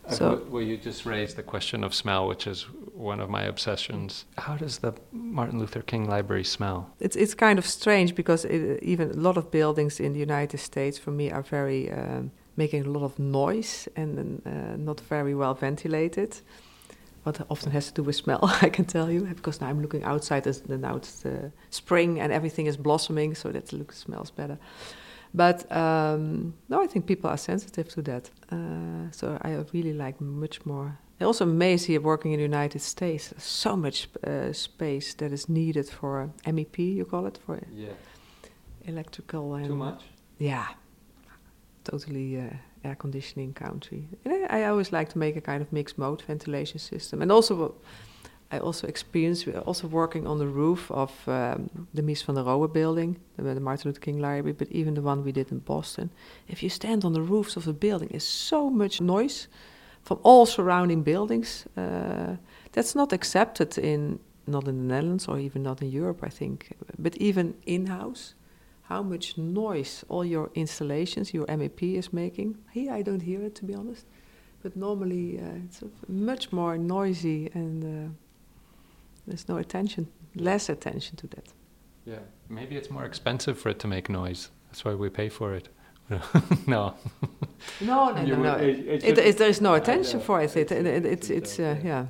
So, 0.09 0.43
well, 0.51 0.63
you 0.63 0.77
just 0.77 1.07
raised 1.07 1.37
the 1.37 1.43
question 1.43 1.85
of 1.85 1.95
smell, 1.95 2.27
which 2.27 2.47
is 2.47 2.63
one 2.95 3.21
of 3.21 3.29
my 3.29 3.43
obsessions. 3.43 4.25
How 4.39 4.57
does 4.57 4.79
the 4.79 4.93
Martin 5.13 5.59
Luther 5.61 5.83
King 5.83 6.09
Library 6.09 6.45
smell? 6.45 6.91
It's 6.99 7.17
it's 7.17 7.35
kind 7.35 7.59
of 7.59 7.67
strange 7.67 8.15
because 8.15 8.45
it, 8.45 8.83
even 8.83 9.11
a 9.11 9.21
lot 9.29 9.37
of 9.37 9.51
buildings 9.51 10.01
in 10.01 10.13
the 10.13 10.19
United 10.19 10.59
States, 10.59 10.99
for 10.99 11.13
me, 11.13 11.31
are 11.31 11.43
very 11.43 11.91
um, 11.93 12.33
making 12.57 12.87
a 12.87 12.91
lot 12.91 13.05
of 13.05 13.19
noise 13.19 13.89
and 13.97 14.43
uh, 14.47 14.77
not 14.77 15.01
very 15.01 15.35
well 15.35 15.55
ventilated. 15.55 16.41
What 17.23 17.41
often 17.51 17.73
has 17.73 17.89
to 17.89 17.95
do 17.95 18.03
with 18.03 18.17
smell, 18.17 18.41
I 18.63 18.71
can 18.71 18.85
tell 18.85 19.11
you, 19.11 19.23
because 19.23 19.61
now 19.61 19.69
I'm 19.69 19.83
looking 19.83 20.05
outside. 20.05 20.47
As 20.47 20.67
now 20.69 20.97
it's 20.97 21.25
uh, 21.27 21.51
spring 21.71 22.21
and 22.21 22.33
everything 22.33 22.67
is 22.67 22.77
blossoming, 22.77 23.35
so 23.35 23.51
that 23.51 23.73
looks 23.73 23.99
smells 23.99 24.31
better. 24.31 24.59
But 25.33 25.71
um, 25.71 26.55
no, 26.69 26.83
I 26.83 26.87
think 26.87 27.07
people 27.07 27.31
are 27.31 27.37
sensitive 27.37 27.89
to 27.91 28.03
that. 28.03 28.31
Uh, 28.51 29.11
so 29.13 29.39
I 29.43 29.65
really 29.73 29.93
like 29.93 30.21
much 30.21 30.65
more. 30.67 30.99
I 31.21 31.25
also 31.25 31.45
amazed 31.45 31.87
here 31.87 32.01
working 32.01 32.33
in 32.33 32.39
the 32.39 32.45
United 32.45 32.81
States. 32.81 33.35
So 33.37 33.77
much 33.77 34.09
uh, 34.27 34.53
space 34.53 35.15
that 35.15 35.33
is 35.33 35.49
needed 35.49 35.89
for 35.89 36.31
MEP, 36.47 36.79
you 36.79 37.05
call 37.05 37.27
it 37.27 37.39
for 37.45 37.61
yeah. 37.73 37.91
electrical 38.87 39.55
and 39.55 39.67
too 39.67 39.77
much. 39.77 40.03
Yeah, 40.39 40.67
totally 41.91 42.39
uh, 42.39 42.55
air 42.85 42.95
conditioning 42.95 43.53
country. 43.53 44.09
And 44.25 44.35
I, 44.35 44.61
I, 44.61 44.65
always 44.69 44.93
like 44.93 45.09
to 45.11 45.19
make 45.19 45.37
a 45.37 45.41
kind 45.41 45.63
of 45.63 45.73
mixed 45.73 45.99
mode 45.99 46.23
ventilation 46.23 46.79
system, 46.79 47.23
and 47.23 47.33
also 47.33 47.75
I 48.53 48.59
also 48.59 48.87
experienced 48.87 49.47
also 49.67 49.87
working 49.87 50.27
on 50.27 50.39
the 50.39 50.47
roof 50.47 50.91
of 50.91 51.13
um, 51.29 51.71
the 51.95 52.03
Mies 52.03 52.25
van 52.25 52.35
der 52.35 52.43
Rohe 52.43 52.73
building, 52.73 53.17
the, 53.37 53.55
the, 53.55 53.61
Martin 53.61 53.91
Luther 53.91 54.01
King 54.01 54.19
Library, 54.19 54.53
but 54.53 54.69
even 54.73 54.95
the 54.95 55.03
one 55.03 55.23
we 55.23 55.33
did 55.33 55.53
in 55.53 55.61
Boston. 55.61 56.11
If 56.49 56.63
you 56.63 56.69
stand 56.69 57.05
on 57.05 57.13
the 57.13 57.23
roofs 57.23 57.57
of 57.57 57.65
the 57.65 57.73
building, 57.73 58.09
there's 58.11 58.25
so 58.25 58.69
much 58.69 59.01
noise 59.01 59.47
from 60.03 60.19
all 60.25 60.47
surrounding 60.47 61.03
buildings. 61.03 61.67
Uh, 61.77 62.37
that's 62.73 62.95
not 62.95 63.13
accepted 63.13 63.79
in 63.79 64.19
not 64.47 64.67
in 64.67 64.89
the 64.89 64.95
Netherlands 64.95 65.29
or 65.29 65.39
even 65.39 65.63
not 65.63 65.81
in 65.83 65.91
Europe, 65.91 66.27
I 66.27 66.29
think, 66.29 66.73
but 66.99 67.17
even 67.17 67.55
in 67.67 67.87
house. 67.87 68.35
How 68.91 69.05
much 69.05 69.39
noise 69.39 70.05
all 70.09 70.25
your 70.25 70.51
installations, 70.57 71.33
your 71.33 71.47
MEP 71.47 71.95
is 71.95 72.13
making. 72.13 72.59
Here, 72.73 72.93
I 72.93 73.03
don't 73.03 73.21
hear 73.23 73.41
it 73.41 73.55
to 73.55 73.65
be 73.65 73.73
honest, 73.73 74.05
but 74.65 74.75
normally 74.77 75.39
uh, 75.39 75.65
it's 75.65 75.85
much 76.09 76.51
more 76.51 76.77
noisy 76.77 77.49
and 77.55 77.85
uh, 77.85 78.13
there's 79.29 79.49
no 79.49 79.59
attention, 79.59 80.09
less 80.35 80.69
attention 80.69 81.15
to 81.19 81.29
that. 81.29 81.47
Yeah, 82.05 82.19
maybe 82.49 82.75
it's 82.75 82.91
more 82.91 83.05
expensive 83.05 83.57
for 83.61 83.69
it 83.69 83.79
to 83.79 83.87
make 83.87 84.09
noise. 84.09 84.51
That's 84.67 84.85
why 84.85 84.95
we 84.95 85.09
pay 85.09 85.29
for 85.29 85.55
it. 85.55 85.69
no. 86.67 86.95
No, 87.81 88.13
no, 88.13 88.25
no, 88.25 88.37
no. 88.43 88.55
It, 88.57 89.05
it, 89.05 89.19
it, 89.19 89.39
there 89.39 89.49
is 89.49 89.61
no 89.61 89.75
attention 89.75 90.19
for 90.19 90.41
it. 90.41 90.57
It, 90.57 90.73
it, 90.73 91.07
it's, 91.07 91.31
it's, 91.31 91.61
uh, 91.61 91.77
yeah. 91.85 92.07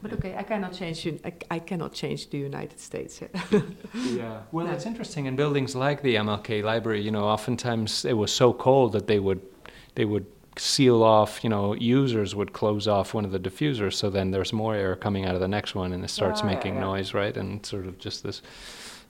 But 0.00 0.12
okay, 0.14 0.36
I 0.36 0.42
cannot 0.42 0.72
change. 0.72 1.06
I, 1.24 1.32
I 1.50 1.58
cannot 1.58 1.92
change 1.92 2.30
the 2.30 2.38
United 2.38 2.78
States. 2.78 3.20
yeah. 3.94 4.42
Well, 4.52 4.66
no. 4.66 4.72
it's 4.72 4.86
interesting 4.86 5.26
in 5.26 5.36
buildings 5.36 5.74
like 5.74 6.02
the 6.02 6.14
MLK 6.16 6.62
Library. 6.62 7.02
You 7.02 7.10
know, 7.10 7.24
oftentimes 7.24 8.04
it 8.04 8.12
was 8.12 8.32
so 8.32 8.52
cold 8.52 8.92
that 8.92 9.06
they 9.06 9.18
would, 9.18 9.40
they 9.96 10.04
would 10.04 10.26
seal 10.56 11.02
off, 11.02 11.42
you 11.42 11.50
know, 11.50 11.74
users 11.74 12.34
would 12.34 12.52
close 12.52 12.86
off 12.86 13.14
one 13.14 13.24
of 13.24 13.32
the 13.32 13.38
diffusers, 13.38 13.94
so 13.94 14.10
then 14.10 14.30
there's 14.30 14.52
more 14.52 14.74
air 14.74 14.96
coming 14.96 15.24
out 15.24 15.34
of 15.34 15.40
the 15.40 15.48
next 15.48 15.74
one, 15.74 15.92
and 15.92 16.04
it 16.04 16.08
starts 16.08 16.42
making 16.42 16.74
yeah. 16.74 16.80
noise, 16.80 17.14
right? 17.14 17.36
And 17.36 17.64
sort 17.64 17.86
of 17.86 17.98
just 17.98 18.22
this, 18.22 18.42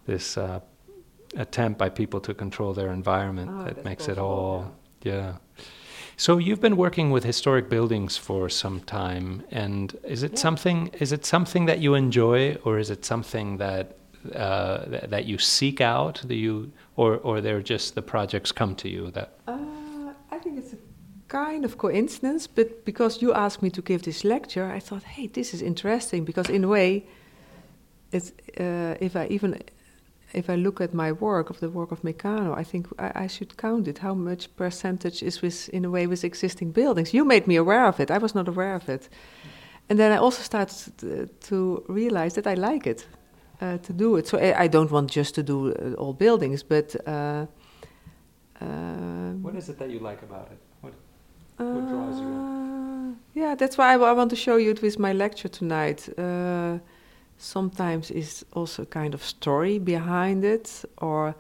this 0.07 0.37
uh, 0.37 0.61
attempt 1.37 1.79
by 1.79 1.88
people 1.88 2.20
to 2.20 2.35
control 2.35 2.72
their 2.72 2.92
environment 2.92 3.51
oh, 3.53 3.64
that 3.64 3.85
makes 3.85 4.09
it 4.09 4.18
all, 4.18 4.74
yeah. 5.03 5.12
yeah. 5.12 5.37
So 6.18 6.38
you've 6.38 6.61
been 6.61 6.76
working 6.76 7.12
with 7.12 7.22
historic 7.22 7.68
buildings 7.68 8.16
for 8.16 8.48
some 8.48 8.81
time, 8.81 9.44
and 9.52 9.96
is 10.02 10.24
it 10.24 10.33
yeah. 10.33 10.38
something? 10.38 10.90
Is 10.98 11.12
it 11.12 11.24
something 11.24 11.66
that 11.66 11.78
you 11.78 11.94
enjoy, 11.94 12.57
or 12.64 12.76
is 12.76 12.90
it 12.90 13.04
something 13.04 13.59
that 13.59 13.96
uh, 14.35 15.07
that 15.07 15.26
you 15.26 15.38
seek 15.38 15.81
out? 15.81 16.20
Do 16.26 16.35
you, 16.35 16.72
or 16.96 17.18
or 17.18 17.40
they're 17.40 17.62
just 17.62 17.94
the 17.94 18.02
projects 18.02 18.50
come 18.50 18.74
to 18.74 18.88
you 18.88 19.12
that? 19.12 19.28
Uh, 19.46 20.12
I 20.33 20.38
think 20.40 20.59
it's 20.59 20.72
a 20.72 20.78
kind 21.28 21.64
of 21.64 21.78
coincidence, 21.78 22.48
but 22.48 22.85
because 22.85 23.22
you 23.22 23.33
asked 23.33 23.62
me 23.62 23.70
to 23.70 23.81
give 23.81 24.02
this 24.02 24.24
lecture, 24.24 24.66
I 24.76 24.81
thought, 24.81 25.04
hey, 25.04 25.28
this 25.28 25.54
is 25.54 25.62
interesting 25.62 26.24
because 26.24 26.48
in 26.48 26.64
a 26.64 26.68
way, 26.68 27.07
it's 28.11 28.33
uh, 28.59 28.96
if 29.00 29.14
I 29.14 29.28
even 29.31 29.62
if 30.33 30.51
I 30.51 30.57
look 30.57 30.81
at 30.81 30.93
my 30.93 31.12
work 31.12 31.51
of 31.51 31.61
the 31.61 31.71
work 31.71 31.93
of 31.93 32.03
Mecanoo, 32.03 32.57
I 32.57 32.64
think 32.64 32.87
I, 32.99 33.25
I, 33.25 33.27
should 33.27 33.57
count 33.57 33.88
it. 33.88 33.99
How 33.99 34.14
much 34.14 34.55
percentage 34.57 35.23
is 35.23 35.43
with 35.43 35.69
in 35.71 35.85
a 35.85 35.91
way 35.91 36.07
with 36.07 36.25
existing 36.25 36.73
buildings? 36.73 37.14
You 37.14 37.25
made 37.25 37.47
me 37.47 37.57
aware 37.57 37.87
of 37.87 38.01
it. 38.01 38.11
I 38.11 38.19
was 38.19 38.35
not 38.35 38.49
aware 38.49 38.75
of 38.75 38.88
it, 38.88 39.09
and 39.88 39.99
then 39.99 40.12
I 40.12 40.17
also 40.17 40.43
started 40.43 40.99
to, 40.99 41.27
to 41.49 41.85
realize 41.88 42.35
that 42.35 42.47
I 42.47 42.55
like 42.55 42.87
it 42.87 43.07
uh, 43.61 43.79
to 43.79 43.93
do 43.93 44.17
it. 44.17 44.27
So 44.27 44.38
I, 44.38 44.64
I, 44.64 44.69
don't 44.69 44.91
want 44.91 45.11
just 45.11 45.35
to 45.37 45.43
do 45.43 45.73
uh, 45.73 45.95
all 45.95 46.12
buildings, 46.12 46.62
but. 46.62 46.97
Uh, 47.07 47.47
what 49.41 49.55
is 49.55 49.69
it 49.69 49.79
that 49.79 49.88
you 49.88 50.01
like 50.01 50.23
about 50.23 50.51
it? 50.51 50.59
What 51.59 51.88
draws 51.88 52.21
you 52.21 52.27
uh, 52.27 53.14
Yeah, 53.35 53.57
that's 53.57 53.77
why 53.77 53.95
I, 53.95 53.99
I, 53.99 54.12
want 54.12 54.31
to 54.31 54.37
show 54.37 54.57
you 54.57 54.71
it 54.71 54.81
with 54.81 54.99
my 54.99 55.12
lecture 55.12 55.49
tonight. 55.49 56.09
Sometimes 57.38 58.11
it's 58.11 58.44
also 58.53 58.83
a 58.83 58.87
kind 58.87 59.14
of 59.14 59.22
story 59.24 59.79
behind 59.79 60.44
it, 60.44 60.85
or 60.98 61.35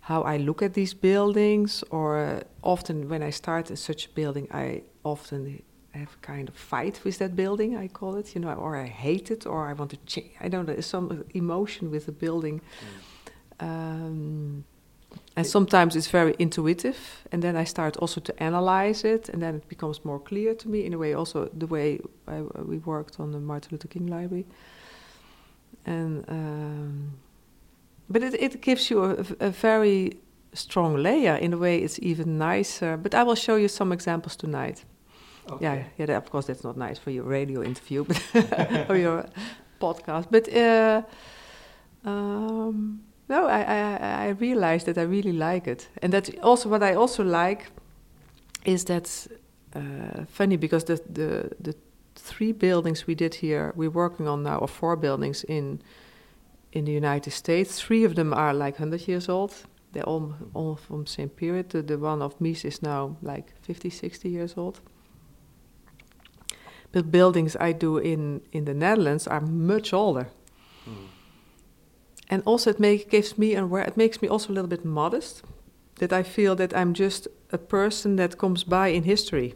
how 0.00 0.22
I 0.22 0.36
look 0.36 0.62
at 0.62 0.74
these 0.74 0.94
buildings, 0.94 1.84
or 1.90 2.42
often 2.62 3.08
when 3.08 3.22
I 3.22 3.30
start 3.30 3.70
in 3.70 3.76
such 3.76 4.06
a 4.06 4.10
building, 4.10 4.48
I 4.52 4.82
often 5.02 5.62
have 5.92 6.14
a 6.14 6.26
kind 6.26 6.48
of 6.48 6.54
fight 6.54 7.00
with 7.04 7.18
that 7.18 7.34
building, 7.34 7.76
I 7.76 7.88
call 7.88 8.16
it, 8.16 8.34
you 8.34 8.40
know, 8.40 8.52
or 8.52 8.76
I 8.76 8.86
hate 8.86 9.30
it, 9.30 9.44
or 9.44 9.68
I 9.68 9.72
want 9.72 9.90
to 9.90 9.96
change. 10.06 10.30
I 10.40 10.48
don't 10.48 10.66
know, 10.68 10.80
some 10.80 11.24
emotion 11.34 11.90
with 11.90 12.06
the 12.06 12.12
building. 12.12 12.60
Mm. 13.60 13.66
Um, 13.66 14.64
and 15.36 15.46
sometimes 15.46 15.96
it's 15.96 16.08
very 16.08 16.34
intuitive 16.38 17.26
and 17.32 17.42
then 17.42 17.56
i 17.56 17.64
start 17.64 17.96
also 17.96 18.20
to 18.20 18.42
analyze 18.42 19.04
it 19.04 19.28
and 19.28 19.42
then 19.42 19.54
it 19.56 19.68
becomes 19.68 20.04
more 20.04 20.20
clear 20.20 20.54
to 20.54 20.68
me 20.68 20.84
in 20.84 20.94
a 20.94 20.98
way 20.98 21.14
also 21.14 21.48
the 21.52 21.66
way 21.66 22.00
I, 22.28 22.40
we 22.40 22.78
worked 22.78 23.18
on 23.18 23.32
the 23.32 23.40
martin 23.40 23.70
luther 23.72 23.88
king 23.88 24.06
library 24.06 24.46
and 25.86 26.24
um, 26.28 27.12
but 28.08 28.22
it, 28.22 28.34
it 28.34 28.60
gives 28.60 28.90
you 28.90 29.04
a, 29.04 29.24
a, 29.40 29.50
very 29.50 30.18
strong 30.52 30.96
layer 30.96 31.36
in 31.36 31.52
a 31.52 31.56
way 31.56 31.78
it's 31.78 31.98
even 32.00 32.38
nicer 32.38 32.96
but 32.96 33.14
i 33.14 33.22
will 33.22 33.36
show 33.36 33.56
you 33.56 33.68
some 33.68 33.92
examples 33.92 34.36
tonight 34.36 34.84
okay. 35.50 35.64
yeah 35.64 35.84
yeah 35.96 36.06
that, 36.06 36.16
of 36.16 36.30
course 36.30 36.46
that's 36.46 36.64
not 36.64 36.76
nice 36.76 36.98
for 36.98 37.10
your 37.10 37.24
radio 37.24 37.62
interview 37.62 38.04
but 38.32 38.90
or 38.90 38.96
your 38.96 39.24
podcast 39.80 40.26
but 40.30 40.48
uh, 40.54 41.02
um, 42.04 43.00
no, 43.30 43.46
I, 43.46 43.60
I, 43.62 44.26
I 44.26 44.28
realized 44.30 44.86
that 44.86 44.98
I 44.98 45.02
really 45.02 45.32
like 45.32 45.68
it. 45.68 45.88
And 46.02 46.12
that's 46.12 46.30
also 46.42 46.68
what 46.68 46.82
I 46.82 46.94
also 46.94 47.22
like 47.22 47.66
is 48.64 48.84
that 48.86 49.28
uh, 49.74 50.24
funny 50.28 50.56
because 50.56 50.84
the, 50.84 51.00
the, 51.08 51.50
the 51.60 51.74
three 52.30 52.52
buildings 52.52 53.06
we 53.06 53.14
did 53.14 53.34
here, 53.34 53.72
we're 53.76 53.90
working 53.90 54.28
on 54.28 54.42
now, 54.42 54.58
or 54.58 54.68
four 54.68 54.96
buildings 54.96 55.44
in, 55.44 55.82
in 56.72 56.84
the 56.84 56.92
United 56.92 57.32
States. 57.32 57.80
Three 57.80 58.04
of 58.04 58.14
them 58.14 58.32
are 58.32 58.54
like 58.54 58.78
100 58.78 59.08
years 59.08 59.28
old. 59.28 59.54
They're 59.92 60.04
all, 60.04 60.34
all 60.54 60.76
from 60.76 61.04
the 61.04 61.10
same 61.10 61.28
period. 61.28 61.70
The, 61.70 61.82
the 61.82 61.98
one 61.98 62.22
of 62.22 62.38
Mies 62.38 62.64
is 62.64 62.82
now 62.82 63.16
like 63.22 63.52
50, 63.62 63.90
60 63.90 64.28
years 64.28 64.54
old. 64.56 64.80
But 66.92 67.10
buildings 67.10 67.56
I 67.60 67.72
do 67.72 67.98
in, 67.98 68.42
in 68.52 68.64
the 68.64 68.74
Netherlands 68.74 69.26
are 69.26 69.40
much 69.40 69.92
older. 69.92 70.28
Mm 70.88 71.08
and 72.30 72.42
also 72.46 72.70
it 72.70 72.80
make, 72.80 73.10
gives 73.10 73.36
me 73.36 73.54
aware 73.54 73.82
it 73.82 73.96
makes 73.96 74.22
me 74.22 74.28
also 74.28 74.52
a 74.52 74.54
little 74.54 74.68
bit 74.68 74.84
modest 74.84 75.42
that 75.96 76.12
i 76.12 76.22
feel 76.22 76.54
that 76.54 76.74
i'm 76.74 76.94
just 76.94 77.28
a 77.50 77.58
person 77.58 78.16
that 78.16 78.38
comes 78.38 78.64
by 78.64 78.88
in 78.88 79.02
history 79.02 79.54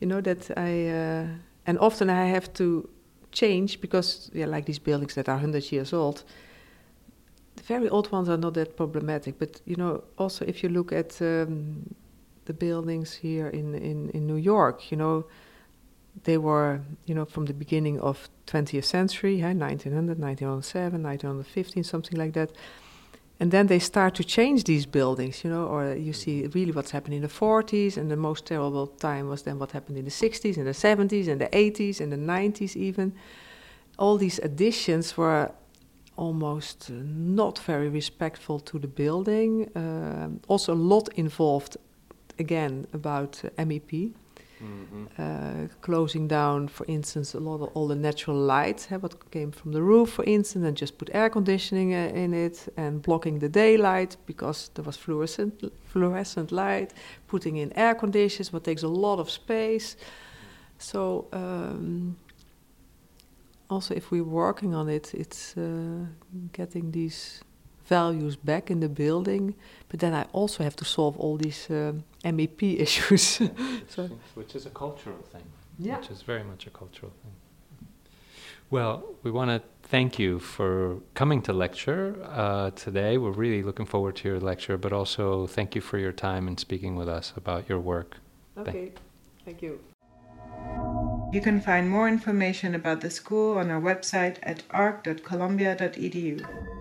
you 0.00 0.06
know 0.06 0.20
that 0.20 0.50
i 0.56 0.88
uh, 0.88 1.26
and 1.70 1.78
often 1.78 2.10
i 2.10 2.24
have 2.36 2.48
to 2.52 2.66
change 3.32 3.80
because 3.80 4.30
yeah 4.34 4.48
like 4.54 4.64
these 4.66 4.82
buildings 4.88 5.14
that 5.14 5.28
are 5.28 5.36
100 5.36 5.72
years 5.72 5.92
old 5.92 6.24
the 7.56 7.62
very 7.62 7.88
old 7.88 8.10
ones 8.12 8.28
are 8.28 8.36
not 8.36 8.54
that 8.54 8.76
problematic 8.76 9.38
but 9.38 9.60
you 9.64 9.76
know 9.76 10.02
also 10.18 10.44
if 10.44 10.62
you 10.62 10.68
look 10.68 10.92
at 10.92 11.22
um, 11.22 11.94
the 12.46 12.52
buildings 12.52 13.14
here 13.14 13.48
in, 13.48 13.74
in, 13.74 14.10
in 14.10 14.26
new 14.26 14.40
york 14.52 14.90
you 14.90 14.96
know 14.96 15.24
they 16.24 16.38
were, 16.38 16.80
you 17.06 17.14
know, 17.14 17.24
from 17.24 17.46
the 17.46 17.54
beginning 17.54 18.00
of 18.00 18.28
20th 18.46 18.84
century, 18.84 19.36
yeah, 19.36 19.52
1900, 19.52 20.18
1907, 20.18 21.02
1915, 21.02 21.84
something 21.84 22.18
like 22.18 22.32
that. 22.32 22.50
And 23.40 23.50
then 23.50 23.68
they 23.68 23.78
start 23.78 24.14
to 24.16 24.24
change 24.24 24.64
these 24.64 24.84
buildings, 24.84 25.42
you 25.42 25.50
know, 25.50 25.66
or 25.66 25.94
you 25.94 26.12
see 26.12 26.46
really 26.48 26.72
what's 26.72 26.90
happened 26.90 27.14
in 27.14 27.22
the 27.22 27.28
40s, 27.28 27.96
and 27.96 28.10
the 28.10 28.16
most 28.16 28.44
terrible 28.44 28.86
time 28.86 29.28
was 29.28 29.42
then 29.42 29.58
what 29.58 29.72
happened 29.72 29.96
in 29.96 30.04
the 30.04 30.10
60s, 30.10 30.58
and 30.58 30.66
the 30.66 30.72
70s, 30.72 31.26
and 31.26 31.40
the 31.40 31.48
80s, 31.48 32.00
and 32.00 32.12
the 32.12 32.18
90s 32.18 32.76
even. 32.76 33.14
All 33.98 34.18
these 34.18 34.38
additions 34.40 35.16
were 35.16 35.50
almost 36.16 36.90
uh, 36.90 36.94
not 37.02 37.58
very 37.60 37.88
respectful 37.88 38.60
to 38.60 38.78
the 38.78 38.88
building. 38.88 39.74
Uh, 39.74 40.28
also, 40.46 40.74
a 40.74 40.82
lot 40.94 41.08
involved, 41.14 41.78
again, 42.38 42.86
about 42.92 43.42
uh, 43.42 43.64
MEP. 43.64 44.12
Mm-hmm. 44.62 45.04
Uh, 45.16 45.68
closing 45.80 46.28
down, 46.28 46.68
for 46.68 46.84
instance, 46.86 47.32
a 47.34 47.40
lot 47.40 47.62
of 47.62 47.70
all 47.74 47.88
the 47.88 47.94
natural 47.94 48.36
light, 48.36 48.86
eh, 48.90 48.96
what 48.96 49.30
came 49.30 49.52
from 49.52 49.72
the 49.72 49.80
roof, 49.82 50.10
for 50.10 50.24
instance, 50.24 50.66
and 50.66 50.76
just 50.76 50.98
put 50.98 51.08
air 51.14 51.30
conditioning 51.30 51.94
uh, 51.94 52.12
in 52.14 52.34
it, 52.34 52.68
and 52.76 53.00
blocking 53.00 53.38
the 53.38 53.48
daylight 53.48 54.16
because 54.26 54.70
there 54.74 54.84
was 54.84 54.96
fluorescent 54.96 55.72
fluorescent 55.86 56.52
light. 56.52 56.92
Putting 57.26 57.56
in 57.56 57.72
air 57.72 57.94
conditioners, 57.94 58.52
what 58.52 58.64
takes 58.64 58.82
a 58.82 58.88
lot 58.88 59.18
of 59.18 59.30
space. 59.30 59.96
So 60.78 61.28
um, 61.32 62.16
also, 63.70 63.94
if 63.94 64.10
we're 64.10 64.24
working 64.24 64.74
on 64.74 64.88
it, 64.88 65.14
it's 65.14 65.56
uh, 65.56 66.04
getting 66.52 66.90
these 66.90 67.40
values 67.90 68.36
back 68.36 68.70
in 68.70 68.80
the 68.80 68.88
building, 68.88 69.54
but 69.88 70.00
then 70.00 70.14
I 70.14 70.24
also 70.32 70.62
have 70.62 70.76
to 70.76 70.84
solve 70.84 71.18
all 71.18 71.36
these 71.36 71.68
uh, 71.70 71.92
MEP 72.24 72.80
issues. 72.86 73.42
so 73.94 74.08
which 74.34 74.54
is 74.54 74.64
a 74.66 74.70
cultural 74.70 75.22
thing. 75.32 75.44
Yeah. 75.78 75.98
Which 75.98 76.10
is 76.10 76.22
very 76.22 76.44
much 76.44 76.66
a 76.66 76.70
cultural 76.70 77.12
thing. 77.22 77.32
Well, 78.70 79.02
we 79.24 79.32
want 79.32 79.50
to 79.50 79.60
thank 79.82 80.18
you 80.18 80.38
for 80.38 81.00
coming 81.14 81.42
to 81.42 81.52
lecture 81.52 82.14
uh, 82.24 82.70
today. 82.70 83.18
We're 83.18 83.40
really 83.46 83.64
looking 83.64 83.86
forward 83.86 84.14
to 84.16 84.28
your 84.28 84.40
lecture, 84.40 84.78
but 84.78 84.92
also 84.92 85.48
thank 85.48 85.74
you 85.74 85.80
for 85.80 85.98
your 85.98 86.12
time 86.12 86.46
and 86.46 86.60
speaking 86.60 86.94
with 86.94 87.08
us 87.08 87.32
about 87.36 87.68
your 87.68 87.80
work. 87.80 88.18
Okay, 88.56 88.72
thank, 88.72 88.96
thank 89.44 89.62
you. 89.62 89.80
You 91.32 91.40
can 91.40 91.60
find 91.60 91.90
more 91.90 92.08
information 92.08 92.74
about 92.74 93.00
the 93.00 93.10
school 93.10 93.58
on 93.58 93.70
our 93.70 93.80
website 93.80 94.36
at 94.42 94.62
arc.columbia.edu. 94.70 96.79